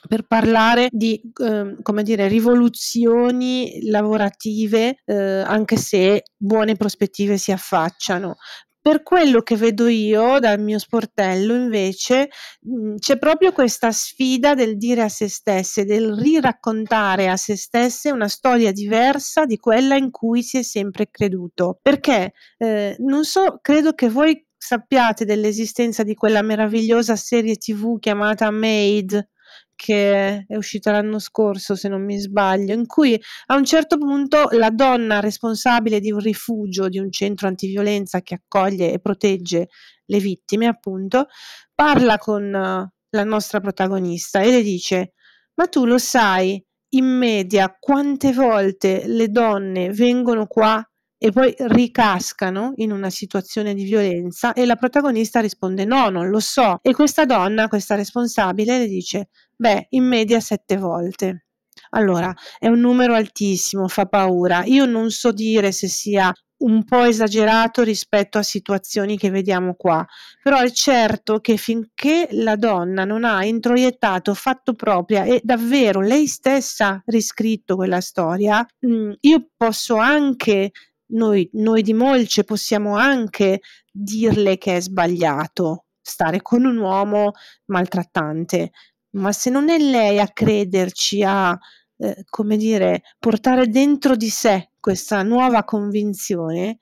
per 0.09 0.27
parlare 0.27 0.89
di 0.91 1.21
eh, 1.43 1.77
come 1.83 2.03
dire, 2.03 2.29
rivoluzioni 2.29 3.81
lavorative, 3.89 4.99
eh, 5.05 5.15
anche 5.15 5.77
se 5.77 6.25
buone 6.37 6.77
prospettive 6.77 7.37
si 7.37 7.53
affacciano. 7.53 8.37
Per 8.83 9.05
quello 9.05 9.43
che 9.43 9.55
vedo 9.55 9.87
io 9.87 10.41
dal 10.41 10.59
mio 10.59 10.81
sportello, 10.81 11.55
invece, 11.55 12.31
mh, 12.63 12.97
c'è 12.97 13.17
proprio 13.17 13.53
questa 13.53 13.93
sfida 13.93 14.55
del 14.55 14.77
dire 14.77 15.03
a 15.03 15.09
se 15.09 15.29
stesse, 15.29 15.85
del 15.85 16.17
riraccontare 16.17 17.29
a 17.29 17.37
se 17.37 17.57
stesse 17.57 18.11
una 18.11 18.27
storia 18.27 18.73
diversa 18.73 19.45
di 19.45 19.57
quella 19.57 19.95
in 19.95 20.11
cui 20.11 20.43
si 20.43 20.59
è 20.59 20.63
sempre 20.63 21.11
creduto. 21.13 21.79
Perché 21.81 22.33
eh, 22.59 22.97
non 22.99 23.25
so, 23.25 23.61
credo 23.63 23.93
che 23.93 24.09
voi 24.09 24.45
sappiate 24.59 25.25
dell'esistenza 25.25 26.03
di 26.03 26.15
quella 26.15 26.43
meravigliosa 26.43 27.15
serie 27.15 27.57
tv 27.57 28.01
chiamata 28.01 28.51
Made 28.51 29.29
che 29.75 30.45
è 30.47 30.57
uscita 30.57 30.91
l'anno 30.93 31.19
scorso, 31.19 31.75
se 31.75 31.89
non 31.89 32.05
mi 32.05 32.19
sbaglio, 32.19 32.75
in 32.75 32.87
cui 32.87 33.21
a 33.47 33.57
un 33.57 33.65
certo 33.65 33.99
punto 33.99 34.49
la 34.53 34.71
donna 34.71 35.21
responsabile 35.21 36.01
di 36.01 36.13
un 36.13 36.21
rifugio, 36.21 36.89
di 36.89 36.99
un 36.99 37.11
centro 37.11 37.49
antiviolenza 37.49 38.21
che 38.21 38.35
accoglie 38.35 38.93
e 38.93 39.01
protegge 39.01 39.69
le 40.07 40.19
vittime, 40.19 40.67
appunto, 40.67 41.27
parla 41.75 42.19
con 42.19 42.45
uh, 42.45 42.89
la 43.11 43.25
nostra 43.25 43.61
protagonista 43.61 44.41
e 44.41 44.51
le 44.51 44.63
dice: 44.63 45.13
Ma 45.55 45.67
tu 45.67 45.85
lo 45.85 45.99
sai 45.99 46.65
in 46.95 47.07
media 47.07 47.75
quante 47.79 48.33
volte 48.33 49.05
le 49.07 49.29
donne 49.29 49.91
vengono 49.91 50.47
qua 50.47 50.85
e 51.23 51.31
poi 51.31 51.55
ricascano 51.57 52.73
in 52.77 52.91
una 52.91 53.09
situazione 53.09 53.75
di 53.75 53.85
violenza 53.85 54.53
e 54.55 54.67
la 54.67 54.75
protagonista 54.75 55.39
risponde 55.39 55.85
no, 55.85 56.09
non 56.09 56.29
lo 56.29 56.41
so. 56.41 56.81
E 56.83 56.93
questa 56.93 57.25
donna, 57.25 57.69
questa 57.69 57.95
responsabile, 57.95 58.79
le 58.79 58.89
dice 58.89 59.29
beh, 59.55 59.87
in 59.91 60.05
media 60.05 60.41
sette 60.41 60.77
volte. 60.77 61.47
Allora, 61.91 62.35
è 62.59 62.67
un 62.67 62.81
numero 62.81 63.15
altissimo, 63.15 63.87
fa 63.87 64.07
paura. 64.07 64.65
Io 64.65 64.85
non 64.85 65.11
so 65.11 65.31
dire 65.31 65.71
se 65.71 65.87
sia 65.87 66.33
un 66.63 66.85
po' 66.85 67.05
esagerato 67.05 67.83
rispetto 67.83 68.39
a 68.39 68.43
situazioni 68.43 69.17
che 69.17 69.31
vediamo 69.31 69.75
qua, 69.75 70.05
però 70.43 70.59
è 70.59 70.71
certo 70.71 71.41
che 71.41 71.57
finché 71.57 72.29
la 72.33 72.57
donna 72.57 73.05
non 73.05 73.25
ha 73.25 73.45
introiettato, 73.45 74.35
fatto 74.35 74.75
propria 74.75 75.25
e 75.25 75.41
davvero 75.43 76.01
lei 76.01 76.27
stessa 76.27 77.01
riscritto 77.07 77.77
quella 77.77 78.01
storia, 78.01 78.65
mm, 78.87 79.13
io 79.21 79.49
posso 79.57 79.97
anche 79.97 80.71
noi, 81.13 81.49
noi 81.55 81.83
di 81.83 81.95
Molce 81.95 82.45
possiamo 82.45 82.97
anche 82.97 83.61
dirle 83.91 84.59
che 84.59 84.77
è 84.77 84.81
sbagliato 84.81 85.87
stare 86.01 86.43
con 86.43 86.65
un 86.65 86.77
uomo 86.79 87.33
maltrattante, 87.67 88.73
ma 89.11 89.33
se 89.33 89.51
non 89.51 89.69
è 89.69 89.79
lei 89.79 90.19
a 90.19 90.29
crederci, 90.29 91.23
a 91.23 91.57
eh, 91.99 92.25
come 92.29 92.57
dire, 92.57 93.03
portare 93.19 93.69
dentro 93.69 94.17
di 94.17 94.29
sé 94.29 94.71
questa 94.81 95.23
nuova 95.23 95.65
convinzione, 95.65 96.81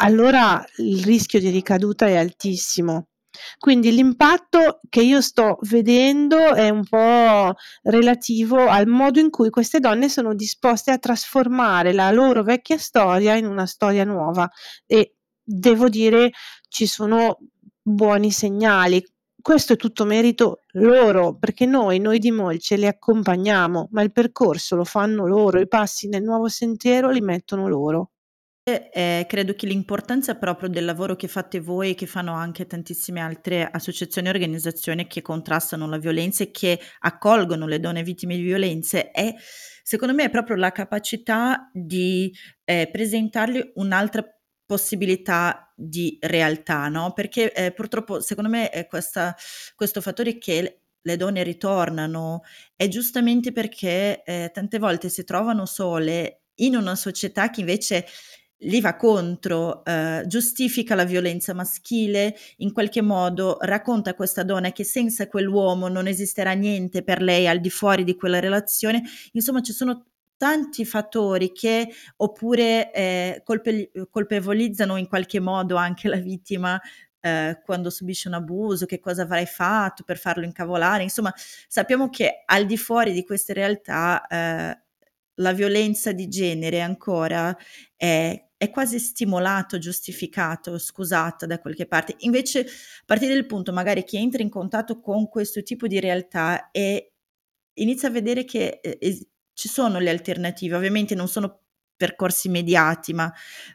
allora 0.00 0.64
il 0.78 1.02
rischio 1.02 1.40
di 1.40 1.48
ricaduta 1.48 2.06
è 2.06 2.16
altissimo. 2.16 3.08
Quindi 3.58 3.92
l'impatto 3.92 4.80
che 4.88 5.02
io 5.02 5.20
sto 5.20 5.58
vedendo 5.62 6.54
è 6.54 6.68
un 6.68 6.84
po' 6.84 7.54
relativo 7.82 8.66
al 8.66 8.86
modo 8.86 9.20
in 9.20 9.30
cui 9.30 9.50
queste 9.50 9.80
donne 9.80 10.08
sono 10.08 10.34
disposte 10.34 10.90
a 10.90 10.98
trasformare 10.98 11.92
la 11.92 12.10
loro 12.10 12.42
vecchia 12.42 12.78
storia 12.78 13.34
in 13.34 13.46
una 13.46 13.66
storia 13.66 14.04
nuova 14.04 14.48
e 14.86 15.14
devo 15.42 15.88
dire 15.88 16.30
ci 16.68 16.86
sono 16.86 17.38
buoni 17.82 18.30
segnali. 18.30 19.02
Questo 19.40 19.74
è 19.74 19.76
tutto 19.76 20.04
merito 20.04 20.64
loro, 20.72 21.36
perché 21.38 21.64
noi, 21.64 22.00
noi 22.00 22.18
di 22.18 22.30
Molce, 22.30 22.76
le 22.76 22.88
accompagniamo, 22.88 23.88
ma 23.92 24.02
il 24.02 24.12
percorso 24.12 24.76
lo 24.76 24.84
fanno 24.84 25.26
loro, 25.26 25.60
i 25.60 25.68
passi 25.68 26.08
nel 26.08 26.22
nuovo 26.22 26.48
sentiero 26.48 27.08
li 27.10 27.20
mettono 27.20 27.68
loro. 27.68 28.10
Eh, 28.68 29.24
credo 29.28 29.54
che 29.54 29.66
l'importanza 29.66 30.36
proprio 30.36 30.68
del 30.68 30.84
lavoro 30.84 31.16
che 31.16 31.28
fate 31.28 31.60
voi 31.60 31.90
e 31.90 31.94
che 31.94 32.06
fanno 32.06 32.32
anche 32.32 32.66
tantissime 32.66 33.20
altre 33.20 33.68
associazioni 33.70 34.28
e 34.28 34.30
organizzazioni 34.30 35.06
che 35.06 35.22
contrastano 35.22 35.88
la 35.88 35.98
violenza 35.98 36.44
e 36.44 36.50
che 36.50 36.78
accolgono 37.00 37.66
le 37.66 37.80
donne 37.80 38.02
vittime 38.02 38.36
di 38.36 38.42
violenze 38.42 39.10
è, 39.10 39.34
secondo 39.82 40.14
me, 40.14 40.24
è 40.24 40.30
proprio 40.30 40.56
la 40.56 40.72
capacità 40.72 41.70
di 41.72 42.32
eh, 42.64 42.88
presentargli 42.90 43.72
un'altra 43.74 44.24
possibilità 44.66 45.72
di 45.74 46.18
realtà, 46.20 46.88
no? 46.88 47.12
Perché 47.12 47.52
eh, 47.52 47.72
purtroppo, 47.72 48.20
secondo 48.20 48.50
me, 48.50 48.68
è 48.68 48.86
questa, 48.86 49.34
questo 49.74 50.00
fattore 50.00 50.36
che 50.36 50.82
le 51.00 51.16
donne 51.16 51.42
ritornano 51.42 52.42
è 52.76 52.88
giustamente 52.88 53.52
perché 53.52 54.22
eh, 54.24 54.50
tante 54.52 54.78
volte 54.78 55.08
si 55.08 55.24
trovano 55.24 55.64
sole 55.64 56.42
in 56.56 56.76
una 56.76 56.94
società 56.94 57.50
che 57.50 57.60
invece 57.60 58.06
li 58.62 58.80
va 58.80 58.96
contro, 58.96 59.84
eh, 59.84 60.24
giustifica 60.26 60.94
la 60.94 61.04
violenza 61.04 61.54
maschile, 61.54 62.34
in 62.58 62.72
qualche 62.72 63.02
modo 63.02 63.58
racconta 63.60 64.10
a 64.10 64.14
questa 64.14 64.42
donna 64.42 64.72
che 64.72 64.84
senza 64.84 65.28
quell'uomo 65.28 65.88
non 65.88 66.06
esisterà 66.08 66.52
niente 66.52 67.02
per 67.02 67.22
lei 67.22 67.46
al 67.46 67.60
di 67.60 67.70
fuori 67.70 68.04
di 68.04 68.16
quella 68.16 68.40
relazione. 68.40 69.02
Insomma, 69.32 69.60
ci 69.60 69.72
sono 69.72 70.06
tanti 70.36 70.84
fattori 70.84 71.52
che 71.52 71.88
oppure 72.16 72.92
eh, 72.92 73.42
colpe- 73.44 73.90
colpevolizzano 74.10 74.96
in 74.96 75.08
qualche 75.08 75.40
modo 75.40 75.76
anche 75.76 76.08
la 76.08 76.16
vittima 76.16 76.80
eh, 77.20 77.60
quando 77.64 77.90
subisce 77.90 78.28
un 78.28 78.34
abuso, 78.34 78.86
che 78.86 79.00
cosa 79.00 79.22
avrai 79.22 79.46
fatto 79.46 80.02
per 80.04 80.18
farlo 80.18 80.44
incavolare. 80.44 81.02
Insomma, 81.02 81.32
sappiamo 81.68 82.08
che 82.08 82.42
al 82.44 82.66
di 82.66 82.76
fuori 82.76 83.12
di 83.12 83.24
queste 83.24 83.52
realtà 83.52 84.26
eh, 84.26 84.82
la 85.34 85.52
violenza 85.52 86.12
di 86.12 86.28
genere 86.28 86.80
ancora 86.80 87.56
è 87.96 88.47
è 88.58 88.70
quasi 88.70 88.98
stimolato, 88.98 89.78
giustificato, 89.78 90.78
scusata 90.78 91.46
da 91.46 91.60
qualche 91.60 91.86
parte. 91.86 92.16
Invece, 92.18 92.60
a 92.62 92.66
partire 93.06 93.32
dal 93.32 93.46
punto 93.46 93.72
magari 93.72 94.04
che 94.04 94.18
entra 94.18 94.42
in 94.42 94.50
contatto 94.50 95.00
con 95.00 95.28
questo 95.28 95.62
tipo 95.62 95.86
di 95.86 96.00
realtà 96.00 96.70
e 96.72 97.12
inizia 97.74 98.08
a 98.08 98.10
vedere 98.10 98.44
che 98.44 98.80
eh, 98.82 99.28
ci 99.54 99.68
sono 99.68 100.00
le 100.00 100.10
alternative, 100.10 100.76
ovviamente 100.76 101.14
non 101.14 101.28
sono 101.28 101.67
percorsi 101.98 102.46
immediati, 102.46 103.12
ma 103.12 103.30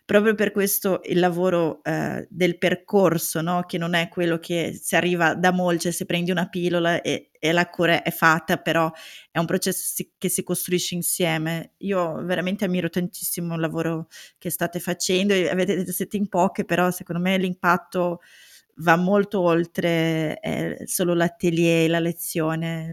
proprio 0.05 0.33
per 0.33 0.51
questo 0.51 1.01
il 1.03 1.19
lavoro 1.19 1.83
eh, 1.83 2.25
del 2.29 2.57
percorso, 2.57 3.41
no? 3.41 3.63
che 3.67 3.77
non 3.77 3.93
è 3.93 4.07
quello 4.07 4.39
che 4.39 4.79
si 4.81 4.95
arriva 4.95 5.35
da 5.35 5.51
molce, 5.51 5.91
si 5.91 6.05
prendi 6.05 6.31
una 6.31 6.47
pillola 6.47 7.01
e, 7.01 7.31
e, 7.37 7.51
la 7.51 7.67
cura 7.69 8.01
è 8.01 8.11
fatta, 8.11 8.57
però 8.57 8.89
è 9.29 9.37
un 9.39 9.45
processo 9.45 9.83
si, 9.93 10.13
che 10.17 10.29
si 10.29 10.41
costruisce 10.41 10.95
insieme. 10.95 11.73
Io 11.79 12.23
veramente 12.23 12.63
ammiro 12.65 12.89
tantissimo 12.89 13.55
il 13.55 13.59
lavoro 13.59 14.07
che 14.37 14.49
state 14.49 14.79
facendo, 14.79 15.33
avete 15.33 15.75
detto 15.75 15.91
siete 15.91 16.15
in 16.15 16.29
poche, 16.29 16.63
però 16.63 16.89
secondo 16.91 17.21
me 17.21 17.37
l'impatto 17.37 18.21
va 18.77 18.95
molto 18.95 19.41
oltre 19.41 20.39
eh, 20.39 20.77
solo 20.85 21.13
l'atelier, 21.13 21.89
la 21.89 21.99
lezione. 21.99 22.91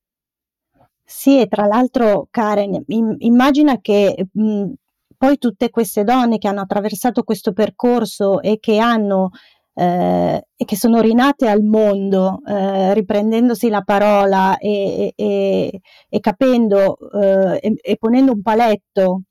Sì, 1.04 1.40
e 1.40 1.46
tra 1.48 1.66
l'altro 1.66 2.28
Karen, 2.30 2.84
im- 2.88 3.16
immagina 3.18 3.80
che 3.80 4.26
mh, 4.32 4.72
poi 5.20 5.36
tutte 5.36 5.68
queste 5.68 6.02
donne 6.02 6.38
che 6.38 6.48
hanno 6.48 6.62
attraversato 6.62 7.24
questo 7.24 7.52
percorso 7.52 8.40
e 8.40 8.58
che 8.58 8.78
hanno 8.78 9.32
eh, 9.74 10.46
e 10.56 10.64
che 10.64 10.76
sono 10.76 11.02
rinate 11.02 11.46
al 11.46 11.62
mondo, 11.62 12.40
eh, 12.46 12.94
riprendendosi 12.94 13.68
la 13.68 13.82
parola 13.82 14.56
e, 14.56 15.12
e, 15.14 15.80
e 16.08 16.20
capendo 16.20 16.96
eh, 17.20 17.58
e, 17.60 17.74
e, 17.82 17.96
ponendo 17.98 18.32
un 18.32 18.40
paletto 18.40 19.24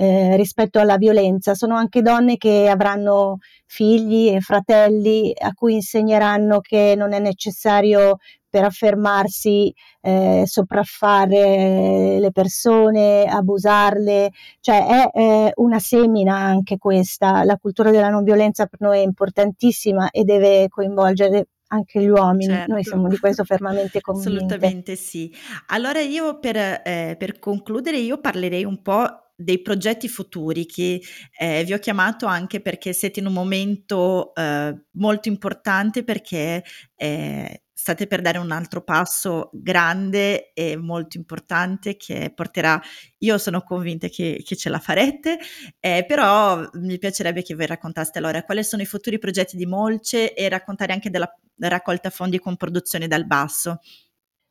eh, 0.00 0.36
rispetto 0.36 0.78
alla 0.78 0.96
violenza, 0.96 1.54
sono 1.54 1.74
anche 1.74 2.02
donne 2.02 2.36
che 2.36 2.68
avranno 2.68 3.38
figli 3.66 4.28
e 4.28 4.40
fratelli 4.40 5.32
a 5.36 5.52
cui 5.54 5.74
insegneranno 5.74 6.60
che 6.60 6.94
non 6.96 7.12
è 7.12 7.18
necessario 7.18 8.18
per 8.48 8.62
affermarsi, 8.62 9.74
eh, 10.00 10.44
sopraffare 10.46 12.18
le 12.20 12.30
persone, 12.30 13.24
abusarle, 13.24 14.30
cioè 14.60 14.86
è 14.86 15.18
eh, 15.18 15.52
una 15.56 15.80
semina 15.80 16.36
anche 16.36 16.78
questa, 16.78 17.42
la 17.42 17.56
cultura 17.56 17.90
della 17.90 18.08
non 18.08 18.22
violenza 18.22 18.66
per 18.66 18.80
noi 18.80 19.00
è 19.00 19.02
importantissima 19.02 20.10
e 20.10 20.22
deve 20.22 20.68
coinvolgere 20.68 21.48
anche 21.70 22.00
gli 22.00 22.08
uomini, 22.08 22.54
certo. 22.54 22.72
noi 22.72 22.84
siamo 22.84 23.08
di 23.08 23.18
questo 23.18 23.42
fermamente 23.42 24.00
convinti. 24.00 24.36
Assolutamente 24.36 24.94
sì. 24.94 25.34
Allora 25.66 26.00
io 26.00 26.38
per, 26.38 26.56
eh, 26.56 27.16
per 27.18 27.40
concludere 27.40 27.98
io 27.98 28.20
parlerei 28.20 28.64
un 28.64 28.80
po' 28.80 29.27
dei 29.40 29.62
progetti 29.62 30.08
futuri 30.08 30.66
che 30.66 31.00
eh, 31.38 31.62
vi 31.64 31.72
ho 31.72 31.78
chiamato 31.78 32.26
anche 32.26 32.60
perché 32.60 32.92
siete 32.92 33.20
in 33.20 33.26
un 33.26 33.32
momento 33.32 34.34
eh, 34.34 34.76
molto 34.92 35.28
importante 35.28 36.02
perché 36.02 36.64
eh, 36.96 37.62
state 37.72 38.08
per 38.08 38.20
dare 38.20 38.38
un 38.38 38.50
altro 38.50 38.82
passo 38.82 39.50
grande 39.52 40.52
e 40.52 40.76
molto 40.76 41.16
importante 41.16 41.96
che 41.96 42.32
porterà, 42.34 42.82
io 43.18 43.38
sono 43.38 43.62
convinta 43.62 44.08
che, 44.08 44.42
che 44.44 44.56
ce 44.56 44.68
la 44.68 44.80
farete, 44.80 45.38
eh, 45.78 46.04
però 46.04 46.68
mi 46.72 46.98
piacerebbe 46.98 47.42
che 47.42 47.54
voi 47.54 47.66
raccontaste 47.66 48.18
allora 48.18 48.42
quali 48.42 48.64
sono 48.64 48.82
i 48.82 48.86
futuri 48.86 49.18
progetti 49.18 49.56
di 49.56 49.66
Molce 49.66 50.34
e 50.34 50.48
raccontare 50.48 50.92
anche 50.92 51.10
della 51.10 51.32
raccolta 51.60 52.10
fondi 52.10 52.40
con 52.40 52.56
produzione 52.56 53.06
dal 53.06 53.26
basso. 53.26 53.78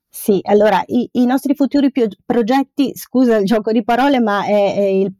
Sì, 0.09 0.39
allora 0.43 0.81
i, 0.87 1.07
i 1.13 1.25
nostri 1.25 1.53
futuri 1.55 1.91
pio- 1.91 2.07
progetti, 2.25 2.91
scusa 2.95 3.37
il 3.37 3.45
gioco 3.45 3.71
di 3.71 3.83
parole, 3.83 4.19
ma 4.19 4.45
è, 4.45 4.75
è 4.75 4.81
il 4.81 5.13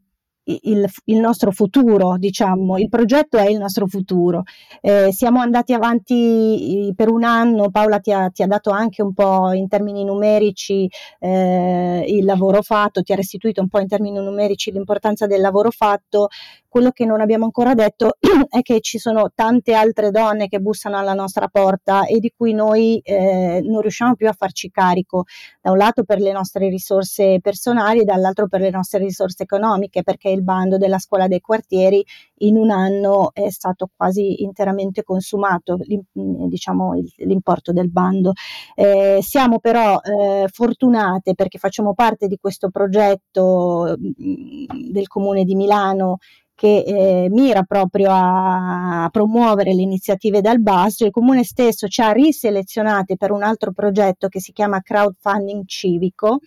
il, 0.48 0.86
il, 1.04 1.18
nostro 1.18 1.50
futuro, 1.50 2.16
diciamo, 2.16 2.78
il 2.78 2.88
progetto 2.88 3.36
è 3.36 3.48
il 3.48 3.58
nostro 3.58 3.86
futuro. 3.86 4.44
Eh, 4.80 5.12
siamo 5.12 5.40
andati 5.40 5.72
avanti 5.72 6.92
per 6.96 7.10
un 7.10 7.24
anno, 7.24 7.70
Paola 7.70 7.98
ti 7.98 8.12
ha, 8.12 8.30
ti 8.30 8.42
ha, 8.42 8.46
dato 8.46 8.70
anche 8.70 9.02
un 9.02 9.12
po' 9.12 9.52
in 9.52 9.68
termini 9.68 10.04
numerici 10.04 10.88
eh, 11.20 12.04
il 12.06 12.24
lavoro 12.24 12.62
fatto, 12.62 13.02
ti 13.02 13.12
ha 13.12 13.16
restituito 13.16 13.60
un 13.60 13.68
po' 13.68 13.80
in 13.80 13.88
termini 13.88 14.18
numerici 14.18 14.72
l'importanza 14.72 15.26
del 15.26 15.40
lavoro 15.40 15.70
fatto. 15.70 16.28
Quello 16.68 16.90
che 16.90 17.06
non 17.06 17.22
abbiamo 17.22 17.44
ancora 17.44 17.74
detto 17.74 18.16
è 18.48 18.60
che 18.60 18.80
ci 18.80 18.98
sono 18.98 19.30
tante 19.34 19.72
altre 19.72 20.10
donne 20.10 20.48
che 20.48 20.60
bussano 20.60 20.98
alla 20.98 21.14
nostra 21.14 21.48
porta 21.48 22.04
e 22.04 22.18
di 22.18 22.32
cui 22.36 22.52
noi 22.52 23.00
eh, 23.02 23.60
non 23.64 23.80
riusciamo 23.80 24.14
più 24.14 24.28
a 24.28 24.34
farci 24.34 24.70
carico, 24.70 25.24
da 25.62 25.70
un 25.70 25.78
lato 25.78 26.04
per 26.04 26.20
le 26.20 26.32
nostre 26.32 26.68
risorse 26.68 27.40
personali 27.40 28.00
e 28.00 28.04
dall'altro 28.04 28.48
per 28.48 28.60
le 28.60 28.70
nostre 28.70 28.98
risorse 28.98 29.44
economiche, 29.44 30.02
perché 30.02 30.37
il 30.38 30.44
bando 30.44 30.78
della 30.78 30.98
scuola 30.98 31.26
dei 31.26 31.40
quartieri 31.40 32.04
in 32.38 32.56
un 32.56 32.70
anno 32.70 33.30
è 33.32 33.50
stato 33.50 33.90
quasi 33.94 34.42
interamente 34.42 35.02
consumato, 35.02 35.78
diciamo, 36.12 36.92
l'importo 37.16 37.72
del 37.72 37.90
bando. 37.90 38.32
Eh, 38.74 39.18
siamo 39.20 39.58
però 39.58 39.98
eh, 40.00 40.48
fortunate 40.50 41.34
perché 41.34 41.58
facciamo 41.58 41.94
parte 41.94 42.26
di 42.26 42.38
questo 42.40 42.70
progetto 42.70 43.96
del 43.98 45.06
Comune 45.08 45.44
di 45.44 45.54
Milano 45.54 46.18
che 46.58 46.82
eh, 46.84 47.28
mira 47.30 47.62
proprio 47.62 48.10
a, 48.10 49.04
a, 49.04 49.08
promuovere 49.10 49.72
le 49.74 49.82
iniziative 49.82 50.40
dal 50.40 50.60
basso. 50.60 51.04
Il 51.04 51.12
comune 51.12 51.44
stesso 51.44 51.86
ci 51.86 52.02
ha 52.02 52.10
riselezionate 52.10 53.16
per 53.16 53.30
un 53.30 53.44
altro 53.44 53.70
progetto 53.70 54.26
che 54.26 54.40
si 54.40 54.50
chiama 54.50 54.80
crowdfunding 54.80 55.64
civico. 55.66 56.40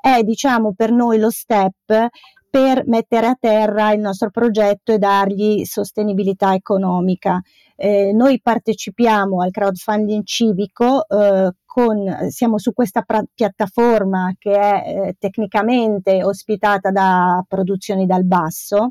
È 0.00 0.22
diciamo 0.22 0.72
per 0.74 0.90
noi 0.90 1.18
lo 1.18 1.28
step 1.28 2.08
per 2.52 2.86
mettere 2.86 3.28
a 3.28 3.36
terra 3.40 3.92
il 3.92 4.00
nostro 4.00 4.28
progetto 4.28 4.92
e 4.92 4.98
dargli 4.98 5.64
sostenibilità 5.64 6.52
economica. 6.52 7.40
Eh, 7.74 8.12
noi 8.12 8.42
partecipiamo 8.42 9.40
al 9.40 9.50
crowdfunding 9.50 10.22
civico 10.22 11.08
eh, 11.08 11.50
con, 11.64 12.28
siamo 12.28 12.58
su 12.58 12.74
questa 12.74 13.00
pra- 13.00 13.24
piattaforma 13.32 14.34
che 14.38 14.52
è 14.52 14.82
eh, 14.84 15.16
tecnicamente 15.18 16.22
ospitata 16.22 16.90
da 16.90 17.42
produzioni 17.48 18.04
dal 18.04 18.26
basso 18.26 18.90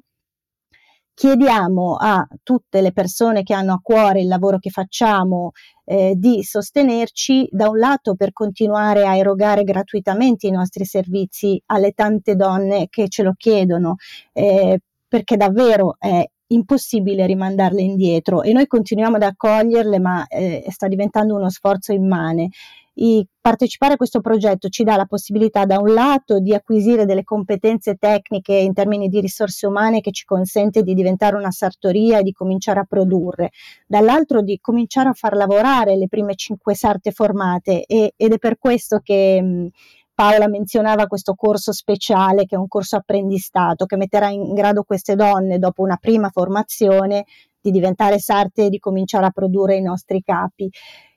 chiediamo 1.13 1.95
a 1.99 2.27
tutte 2.43 2.81
le 2.81 2.91
persone 2.91 3.43
che 3.43 3.53
hanno 3.53 3.73
a 3.73 3.79
cuore 3.81 4.21
il 4.21 4.27
lavoro 4.27 4.59
che 4.59 4.69
facciamo 4.69 5.51
eh, 5.85 6.13
di 6.15 6.43
sostenerci 6.43 7.47
da 7.51 7.69
un 7.69 7.77
lato 7.77 8.15
per 8.15 8.31
continuare 8.31 9.05
a 9.05 9.15
erogare 9.15 9.63
gratuitamente 9.63 10.47
i 10.47 10.51
nostri 10.51 10.85
servizi 10.85 11.61
alle 11.67 11.91
tante 11.91 12.35
donne 12.35 12.87
che 12.89 13.09
ce 13.09 13.23
lo 13.23 13.33
chiedono, 13.35 13.95
eh, 14.33 14.79
perché 15.07 15.35
davvero 15.37 15.95
è 15.99 16.25
impossibile 16.47 17.25
rimandarle 17.25 17.81
indietro 17.81 18.41
e 18.43 18.51
noi 18.53 18.67
continuiamo 18.67 19.15
ad 19.15 19.23
accoglierle, 19.23 19.99
ma 19.99 20.25
eh, 20.27 20.65
sta 20.69 20.87
diventando 20.87 21.35
uno 21.35 21.49
sforzo 21.49 21.91
immane. 21.91 22.49
I, 22.93 23.25
partecipare 23.39 23.93
a 23.93 23.97
questo 23.97 24.19
progetto 24.19 24.67
ci 24.67 24.83
dà 24.83 24.97
la 24.97 25.05
possibilità 25.05 25.65
da 25.65 25.79
un 25.79 25.93
lato 25.93 26.39
di 26.39 26.53
acquisire 26.53 27.05
delle 27.05 27.23
competenze 27.23 27.95
tecniche 27.95 28.53
in 28.53 28.73
termini 28.73 29.07
di 29.07 29.21
risorse 29.21 29.65
umane 29.65 30.01
che 30.01 30.11
ci 30.11 30.25
consente 30.25 30.83
di 30.83 30.93
diventare 30.93 31.37
una 31.37 31.51
sartoria 31.51 32.19
e 32.19 32.23
di 32.23 32.33
cominciare 32.33 32.81
a 32.81 32.85
produrre, 32.87 33.51
dall'altro 33.87 34.41
di 34.41 34.59
cominciare 34.59 35.09
a 35.09 35.13
far 35.13 35.35
lavorare 35.35 35.95
le 35.95 36.07
prime 36.07 36.35
cinque 36.35 36.75
sarte 36.75 37.11
formate 37.11 37.85
e, 37.85 38.13
ed 38.17 38.33
è 38.33 38.37
per 38.37 38.57
questo 38.57 38.99
che 38.99 39.41
mh, 39.41 39.67
Paola 40.13 40.47
menzionava 40.47 41.07
questo 41.07 41.33
corso 41.33 41.71
speciale 41.71 42.45
che 42.45 42.55
è 42.55 42.59
un 42.59 42.67
corso 42.67 42.97
apprendistato 42.97 43.85
che 43.85 43.95
metterà 43.95 44.29
in 44.29 44.53
grado 44.53 44.83
queste 44.83 45.15
donne 45.15 45.57
dopo 45.57 45.81
una 45.81 45.97
prima 45.97 46.29
formazione 46.29 47.25
di 47.59 47.71
diventare 47.71 48.19
sarte 48.19 48.65
e 48.65 48.69
di 48.69 48.79
cominciare 48.79 49.25
a 49.25 49.31
produrre 49.31 49.77
i 49.77 49.81
nostri 49.81 50.21
capi. 50.21 50.69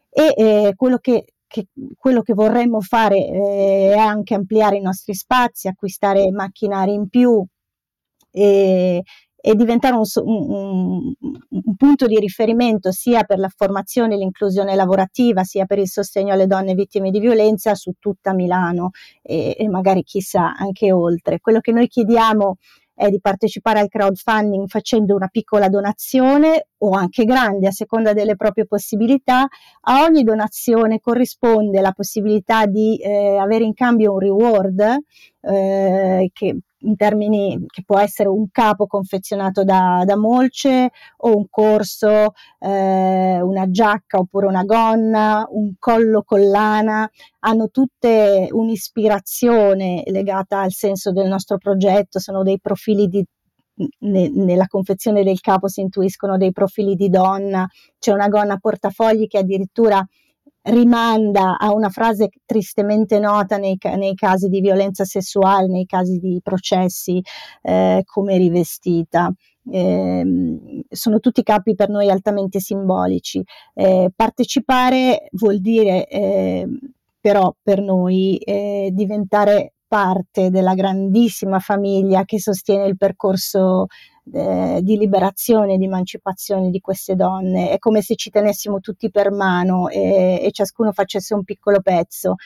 E 0.09 0.33
eh, 0.37 0.73
quello 0.77 0.99
che 0.99 1.34
che 1.55 1.69
quello 1.97 2.23
che 2.23 2.35
vorremmo 2.35 2.81
fare 2.81 3.17
eh, 3.17 3.93
è 3.95 3.97
anche 3.97 4.35
ampliare 4.35 4.77
i 4.77 4.81
nostri 4.81 5.15
spazi, 5.15 5.69
acquistare 5.69 6.33
macchinari 6.33 6.93
in 6.93 7.09
più 7.09 7.47
e, 8.33 9.03
e 9.37 9.55
diventare 9.55 9.95
un, 9.95 10.03
un, 10.25 11.13
un, 11.21 11.77
punto 11.77 12.07
di 12.07 12.19
riferimento 12.19 12.91
sia 12.91 13.23
per 13.23 13.39
la 13.39 13.51
formazione 13.55 14.15
e 14.15 14.17
l'inclusione 14.17 14.75
lavorativa, 14.75 15.45
sia 15.45 15.65
per 15.65 15.79
il 15.79 15.87
sostegno 15.87 16.33
alle 16.33 16.49
donne 16.49 16.75
vittime 16.75 17.13
di 17.13 17.21
violenza 17.21 17.77
su 17.77 17.93
tutta 18.01 18.35
Milano 18.35 18.91
e, 19.23 19.55
e 19.57 19.69
magari 19.69 20.03
chissà 20.03 20.57
anche 20.57 20.91
oltre. 20.91 21.39
Quello 21.39 21.61
che 21.61 21.71
noi 21.71 21.87
chiediamo 21.87 22.57
è 22.95 23.09
di 23.09 23.21
partecipare 23.21 23.81
al 23.81 23.89
crowdfunding 23.89 24.69
facendo 24.69 25.15
una 25.15 25.29
piccola 25.29 25.69
donazione 25.69 26.69
o 26.79 26.91
anche 26.91 27.25
grande 27.25 27.67
a 27.67 27.73
seconda 27.73 28.13
delle 28.13 28.37
proprie 28.37 28.67
possibilità. 28.67 29.47
A 29.83 30.03
ogni 30.03 30.23
donazione 30.23 31.01
corrisponde 31.01 31.81
la 31.81 31.93
possibilità 31.93 32.67
di 32.67 32.97
eh, 32.97 33.37
avere 33.37 33.65
in 33.65 33.75
cambio 33.75 34.13
un 34.13 34.19
reward 34.19 34.99
eh, 35.41 36.31
che 36.33 36.59
in 36.85 36.97
termini 36.97 37.65
che 37.67 37.83
può 37.85 37.99
essere 37.99 38.29
un 38.29 38.51
capo 38.51 38.87
confezionato 38.87 39.65
da, 39.65 40.03
da 40.07 40.17
Molce 40.17 40.91
o 41.19 41.37
un 41.37 41.47
corso, 41.51 42.33
eh, 42.59 43.41
una 43.41 43.71
giacca 43.71 44.19
oppure 44.19 44.47
una 44.47 44.65
gonna, 44.65 45.47
un 45.51 45.75
collo 45.79 46.23
collana, 46.23 47.11
hanno 47.41 47.69
tutte 47.71 48.49
un'ispirazione 48.51 50.03
legata 50.07 50.61
al 50.61 50.73
senso 50.73 51.13
del 51.13 51.29
nostro 51.29 51.59
progetto, 51.59 52.19
sono 52.19 52.43
dei 52.43 52.61
profili 52.61 53.09
di 53.09 53.25
ne, 54.01 54.31
nella 54.31 54.67
confezione 54.67 55.25
del 55.25 55.41
capo 55.41 55.69
si 55.69 55.81
intuiscono 55.81 56.37
dei 56.37 56.53
profili 56.53 56.95
di 56.95 57.09
donna, 57.09 57.67
c'è 57.99 58.13
una 58.13 58.29
gonna 58.29 58.59
portafogli 58.59 59.27
che 59.27 59.39
addirittura 59.39 60.07
rimanda 60.65 61.59
a 61.59 61.73
una 61.73 61.89
frase 61.89 62.31
tristemente 62.45 63.19
nota 63.19 63.57
nei, 63.57 63.77
nei, 63.97 64.15
casi 64.15 64.49
di 64.49 64.61
violenza 64.61 65.05
sessuale, 65.05 65.67
nei 65.69 65.87
casi 65.87 66.19
di 66.19 66.41
processi 66.43 67.23
eh, 67.63 68.03
come 68.05 68.37
rivestita. 68.37 69.33
Eh, 69.71 70.25
sono 70.89 71.21
tutti 71.21 71.43
capi 71.43 71.75
per 71.75 71.89
noi 71.89 72.11
altamente 72.11 72.61
simbolici. 72.61 73.43
Eh, 73.75 74.11
partecipare 74.15 75.29
vuol 75.33 75.61
dire 75.61 76.07
ehm, 76.07 76.79
però 77.21 77.55
per 77.63 77.81
noi 77.81 78.37
eh, 78.37 78.91
diventare 78.93 79.75
parte 79.87 80.51
della 80.51 80.75
grandissima 80.75 81.59
famiglia 81.59 82.25
che 82.25 82.41
sostiene 82.41 82.87
il 82.87 82.97
percorso 82.97 83.87
eh, 84.33 84.81
di 84.83 84.97
liberazione, 84.97 85.77
di 85.77 85.85
emancipazione 85.85 86.71
di 86.71 86.81
queste 86.81 87.15
donne. 87.15 87.71
È 87.71 87.79
come 87.79 88.01
se 88.03 88.17
ci 88.17 88.31
tenessimo 88.31 88.81
tutti 88.81 89.11
per 89.11 89.31
mano 89.31 89.89
e, 89.89 90.41
e 90.43 90.51
ciascuno 90.51 90.93
facesse 90.93 91.35
un 91.35 91.45
piccolo 91.45 91.81
pezzo. 91.81 92.37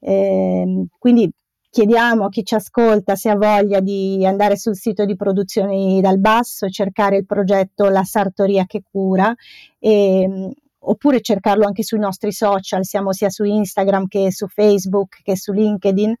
Eh, 0.00 0.86
quindi 0.98 1.30
chiediamo 1.70 2.24
a 2.24 2.28
chi 2.28 2.44
ci 2.44 2.54
ascolta 2.54 3.14
se 3.14 3.30
ha 3.30 3.36
voglia 3.36 3.80
di 3.80 4.24
andare 4.26 4.56
sul 4.56 4.74
sito 4.74 5.04
di 5.04 5.16
Produzioni 5.16 6.00
dal 6.00 6.18
Basso 6.18 6.68
cercare 6.68 7.18
il 7.18 7.26
progetto 7.26 7.88
La 7.88 8.04
Sartoria 8.04 8.64
che 8.66 8.82
cura 8.82 9.34
e, 9.78 10.50
oppure 10.80 11.20
cercarlo 11.20 11.66
anche 11.66 11.82
sui 11.82 11.98
nostri 11.98 12.32
social, 12.32 12.84
siamo 12.84 13.12
sia 13.12 13.28
su 13.28 13.44
Instagram 13.44 14.06
che 14.06 14.32
su 14.32 14.46
Facebook 14.48 15.20
che 15.22 15.36
su 15.36 15.52
LinkedIn 15.52 16.14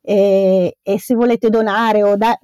e, 0.00 0.76
e 0.82 1.00
se 1.00 1.14
volete 1.14 1.50
donare 1.50 2.02
o 2.02 2.16
da, 2.16 2.38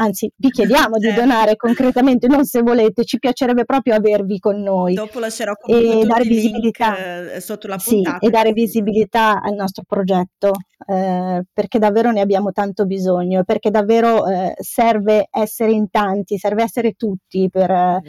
anzi 0.00 0.30
vi 0.36 0.50
chiediamo 0.50 0.96
di 0.98 1.06
Certo. 1.06 1.20
donare 1.20 1.56
concretamente, 1.56 2.26
non 2.26 2.44
se 2.44 2.60
volete, 2.62 3.04
ci 3.04 3.18
piacerebbe 3.18 3.64
proprio 3.64 3.94
avervi 3.94 4.38
con 4.38 4.60
noi 4.60 4.94
Dopo 4.94 5.18
lascerò 5.18 5.54
comunque 5.54 6.00
e 6.00 6.06
dare 6.06 6.22
i 6.24 6.28
link 6.28 6.42
visibilità. 6.42 7.32
eh, 7.34 7.40
sotto 7.40 7.66
la 7.68 7.78
Sì, 7.78 7.94
puntata. 8.02 8.26
e 8.26 8.30
dare 8.30 8.52
visibilità 8.52 9.40
al 9.40 9.54
nostro 9.54 9.82
progetto, 9.86 10.52
eh, 10.86 11.42
perché 11.52 11.78
davvero 11.78 12.10
ne 12.10 12.20
abbiamo 12.20 12.52
tanto 12.52 12.84
bisogno, 12.86 13.44
perché 13.44 13.70
davvero 13.70 14.26
eh, 14.26 14.54
serve 14.58 15.28
essere 15.30 15.72
in 15.72 15.88
tanti, 15.90 16.38
serve 16.38 16.62
essere 16.62 16.92
tutti 16.92 17.48
per, 17.50 17.70
eh, 17.70 18.00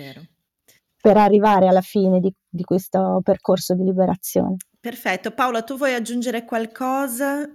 per 1.02 1.18
arrivare 1.18 1.68
alla 1.68 1.82
fine 1.82 2.20
di, 2.20 2.34
di 2.48 2.64
questo 2.64 3.22
percorso 3.24 3.74
di 3.76 3.84
liberazione. 3.84 4.56
Perfetto. 4.80 5.32
Paola, 5.32 5.62
tu 5.64 5.76
vuoi 5.78 5.94
aggiungere 5.94 6.46
qualcosa? 6.46 7.48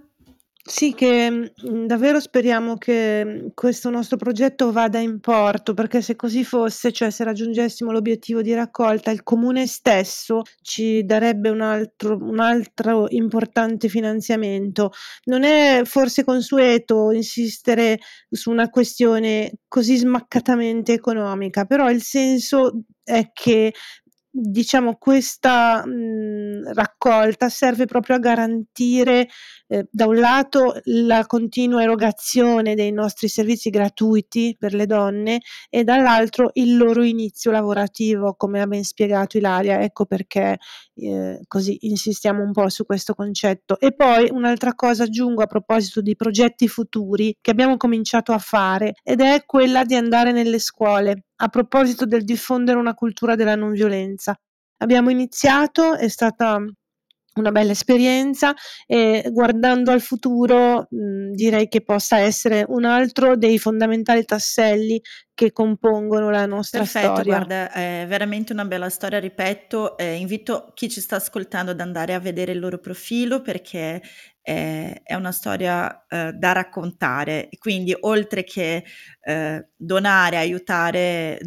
Sì, 0.67 0.95
che 0.95 1.29
mh, 1.29 1.85
davvero 1.85 2.19
speriamo 2.19 2.75
che 2.77 3.23
mh, 3.23 3.51
questo 3.53 3.91
nostro 3.91 4.17
progetto 4.17 4.71
vada 4.71 4.97
in 4.97 5.19
porto, 5.19 5.75
perché 5.75 6.01
se 6.01 6.15
così 6.15 6.43
fosse, 6.43 6.91
cioè 6.91 7.11
se 7.11 7.23
raggiungessimo 7.23 7.91
l'obiettivo 7.91 8.41
di 8.41 8.51
raccolta, 8.55 9.11
il 9.11 9.21
comune 9.21 9.67
stesso 9.67 10.41
ci 10.63 11.05
darebbe 11.05 11.49
un 11.49 11.61
altro, 11.61 12.17
un 12.19 12.39
altro 12.39 13.05
importante 13.09 13.89
finanziamento. 13.89 14.91
Non 15.25 15.43
è 15.43 15.81
forse 15.85 16.23
consueto 16.23 17.11
insistere 17.11 17.99
su 18.27 18.49
una 18.49 18.67
questione 18.71 19.51
così 19.67 19.97
smaccatamente 19.97 20.93
economica, 20.93 21.65
però 21.65 21.91
il 21.91 22.01
senso 22.01 22.81
è 23.03 23.29
che 23.33 23.71
diciamo 24.37 24.97
questa 24.97 25.85
mh, 25.85 26.44
raccolta 26.73 27.49
serve 27.49 27.85
proprio 27.85 28.15
a 28.15 28.19
garantire 28.19 29.27
eh, 29.67 29.87
da 29.89 30.05
un 30.05 30.17
lato 30.17 30.79
la 30.85 31.25
continua 31.25 31.81
erogazione 31.81 32.75
dei 32.75 32.91
nostri 32.91 33.27
servizi 33.27 33.69
gratuiti 33.69 34.55
per 34.57 34.73
le 34.73 34.85
donne 34.85 35.41
e 35.69 35.83
dall'altro 35.83 36.51
il 36.53 36.77
loro 36.77 37.03
inizio 37.03 37.51
lavorativo, 37.51 38.35
come 38.35 38.61
ha 38.61 38.67
ben 38.67 38.83
spiegato 38.83 39.37
Ilaria, 39.37 39.81
ecco 39.81 40.05
perché 40.05 40.57
eh, 40.95 41.39
così 41.47 41.77
insistiamo 41.81 42.43
un 42.43 42.51
po' 42.51 42.69
su 42.69 42.85
questo 42.85 43.13
concetto. 43.13 43.79
E 43.79 43.93
poi 43.93 44.29
un'altra 44.31 44.73
cosa 44.75 45.03
aggiungo 45.03 45.41
a 45.41 45.47
proposito 45.47 46.01
di 46.01 46.15
progetti 46.15 46.67
futuri 46.67 47.35
che 47.41 47.51
abbiamo 47.51 47.77
cominciato 47.77 48.31
a 48.31 48.37
fare 48.37 48.93
ed 49.03 49.21
è 49.21 49.43
quella 49.45 49.83
di 49.83 49.95
andare 49.95 50.31
nelle 50.31 50.59
scuole 50.59 51.23
a 51.37 51.47
proposito 51.49 52.05
del 52.05 52.23
diffondere 52.23 52.77
una 52.77 52.93
cultura 52.93 53.35
della 53.35 53.55
non 53.55 53.71
violenza. 53.73 54.37
Abbiamo 54.77 55.09
iniziato, 55.09 55.95
è 55.95 56.07
stata 56.07 56.59
una 57.35 57.51
bella 57.51 57.71
esperienza 57.71 58.53
e 58.85 59.27
guardando 59.31 59.91
al 59.91 60.01
futuro 60.01 60.87
mh, 60.89 61.31
direi 61.31 61.67
che 61.67 61.83
possa 61.83 62.19
essere 62.19 62.63
un 62.67 62.85
altro 62.85 63.35
dei 63.35 63.59
fondamentali 63.59 64.23
tasselli 64.23 65.01
che 65.33 65.51
compongono 65.51 66.29
la 66.29 66.45
nostra 66.45 66.79
Perfetto, 66.79 67.15
storia. 67.15 67.35
guarda, 67.35 67.71
è 67.71 68.05
veramente 68.07 68.53
una 68.53 68.63
bella 68.63 68.89
storia, 68.89 69.19
ripeto, 69.19 69.97
eh, 69.97 70.13
invito 70.13 70.71
chi 70.73 70.89
ci 70.89 71.01
sta 71.01 71.17
ascoltando 71.17 71.71
ad 71.71 71.81
andare 71.81 72.13
a 72.13 72.19
vedere 72.19 72.53
il 72.53 72.59
loro 72.59 72.79
profilo 72.79 73.41
perché 73.41 74.01
è, 74.41 75.01
è 75.03 75.13
una 75.15 75.33
storia 75.33 76.05
eh, 76.07 76.31
da 76.31 76.53
raccontare, 76.53 77.49
quindi 77.57 77.93
oltre 77.99 78.45
che 78.45 78.85
eh, 79.19 79.67
donare, 79.75 80.37
aiutare 80.37 81.37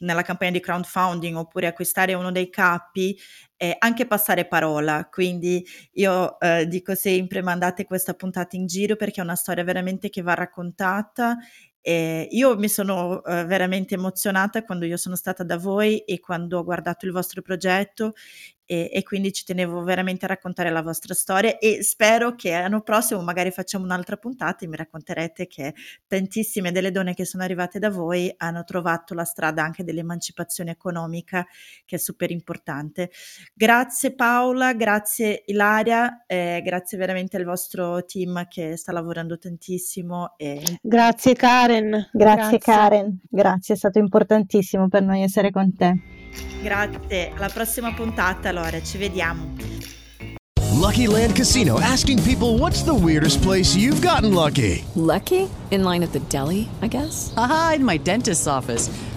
nella 0.00 0.22
campagna 0.22 0.52
di 0.52 0.60
crowdfunding 0.60 1.36
oppure 1.36 1.66
acquistare 1.66 2.14
uno 2.14 2.30
dei 2.32 2.50
capi, 2.50 3.18
eh, 3.56 3.76
anche 3.78 4.06
passare 4.06 4.46
parola. 4.46 5.08
Quindi 5.10 5.64
io 5.92 6.38
eh, 6.40 6.66
dico 6.66 6.94
sempre 6.94 7.42
mandate 7.42 7.84
questa 7.84 8.14
puntata 8.14 8.56
in 8.56 8.66
giro 8.66 8.96
perché 8.96 9.20
è 9.20 9.24
una 9.24 9.36
storia 9.36 9.64
veramente 9.64 10.10
che 10.10 10.22
va 10.22 10.34
raccontata 10.34 11.36
e 11.82 12.28
io 12.30 12.58
mi 12.58 12.68
sono 12.68 13.24
eh, 13.24 13.44
veramente 13.46 13.94
emozionata 13.94 14.64
quando 14.64 14.84
io 14.84 14.98
sono 14.98 15.16
stata 15.16 15.42
da 15.44 15.56
voi 15.56 16.00
e 16.00 16.20
quando 16.20 16.58
ho 16.58 16.64
guardato 16.64 17.06
il 17.06 17.12
vostro 17.12 17.40
progetto 17.40 18.12
e, 18.70 18.88
e 18.92 19.02
quindi 19.02 19.32
ci 19.32 19.42
tenevo 19.42 19.82
veramente 19.82 20.26
a 20.26 20.28
raccontare 20.28 20.70
la 20.70 20.80
vostra 20.80 21.12
storia 21.12 21.58
e 21.58 21.82
spero 21.82 22.36
che 22.36 22.52
l'anno 22.52 22.82
prossimo 22.82 23.20
magari 23.20 23.50
facciamo 23.50 23.82
un'altra 23.82 24.16
puntata 24.16 24.64
e 24.64 24.68
mi 24.68 24.76
racconterete 24.76 25.48
che 25.48 25.74
tantissime 26.06 26.70
delle 26.70 26.92
donne 26.92 27.14
che 27.14 27.24
sono 27.24 27.42
arrivate 27.42 27.80
da 27.80 27.90
voi 27.90 28.32
hanno 28.36 28.62
trovato 28.62 29.12
la 29.14 29.24
strada 29.24 29.64
anche 29.64 29.82
dell'emancipazione 29.82 30.70
economica 30.70 31.44
che 31.84 31.96
è 31.96 31.98
super 31.98 32.30
importante. 32.30 33.10
Grazie 33.52 34.14
Paola, 34.14 34.72
grazie 34.74 35.42
Ilaria, 35.46 36.24
eh, 36.26 36.62
grazie 36.64 36.96
veramente 36.96 37.38
al 37.38 37.44
vostro 37.44 38.04
team 38.04 38.46
che 38.46 38.76
sta 38.76 38.92
lavorando 38.92 39.36
tantissimo 39.36 40.34
e 40.36 40.62
Grazie 40.80 41.34
Karen. 41.34 42.08
Grazie, 42.12 42.58
Karen, 42.58 43.18
grazie, 43.28 43.74
è 43.74 43.76
stato 43.76 43.98
importantissimo 43.98 44.88
per 44.88 45.02
noi 45.02 45.22
essere 45.22 45.50
con 45.50 45.74
te. 45.74 46.18
Grazie, 46.62 47.32
alla 47.34 47.48
prossima 47.48 47.92
puntata 47.92 48.52
allora, 48.60 48.82
ci 48.82 48.98
vediamo. 48.98 49.56
Lucky 50.72 51.06
Land 51.06 51.34
Casino 51.34 51.78
asking 51.80 52.22
people 52.22 52.58
what's 52.58 52.82
the 52.82 52.94
weirdest 52.94 53.42
place 53.42 53.74
you've 53.76 54.00
gotten 54.00 54.34
lucky? 54.34 54.84
Lucky? 54.94 55.48
In 55.70 55.84
line 55.84 56.02
at 56.02 56.12
the 56.12 56.20
deli, 56.28 56.68
I 56.82 56.88
guess? 56.88 57.32
Aha, 57.36 57.74
in 57.76 57.84
my 57.84 57.98
dentist's 57.98 58.46
office. 58.46 58.90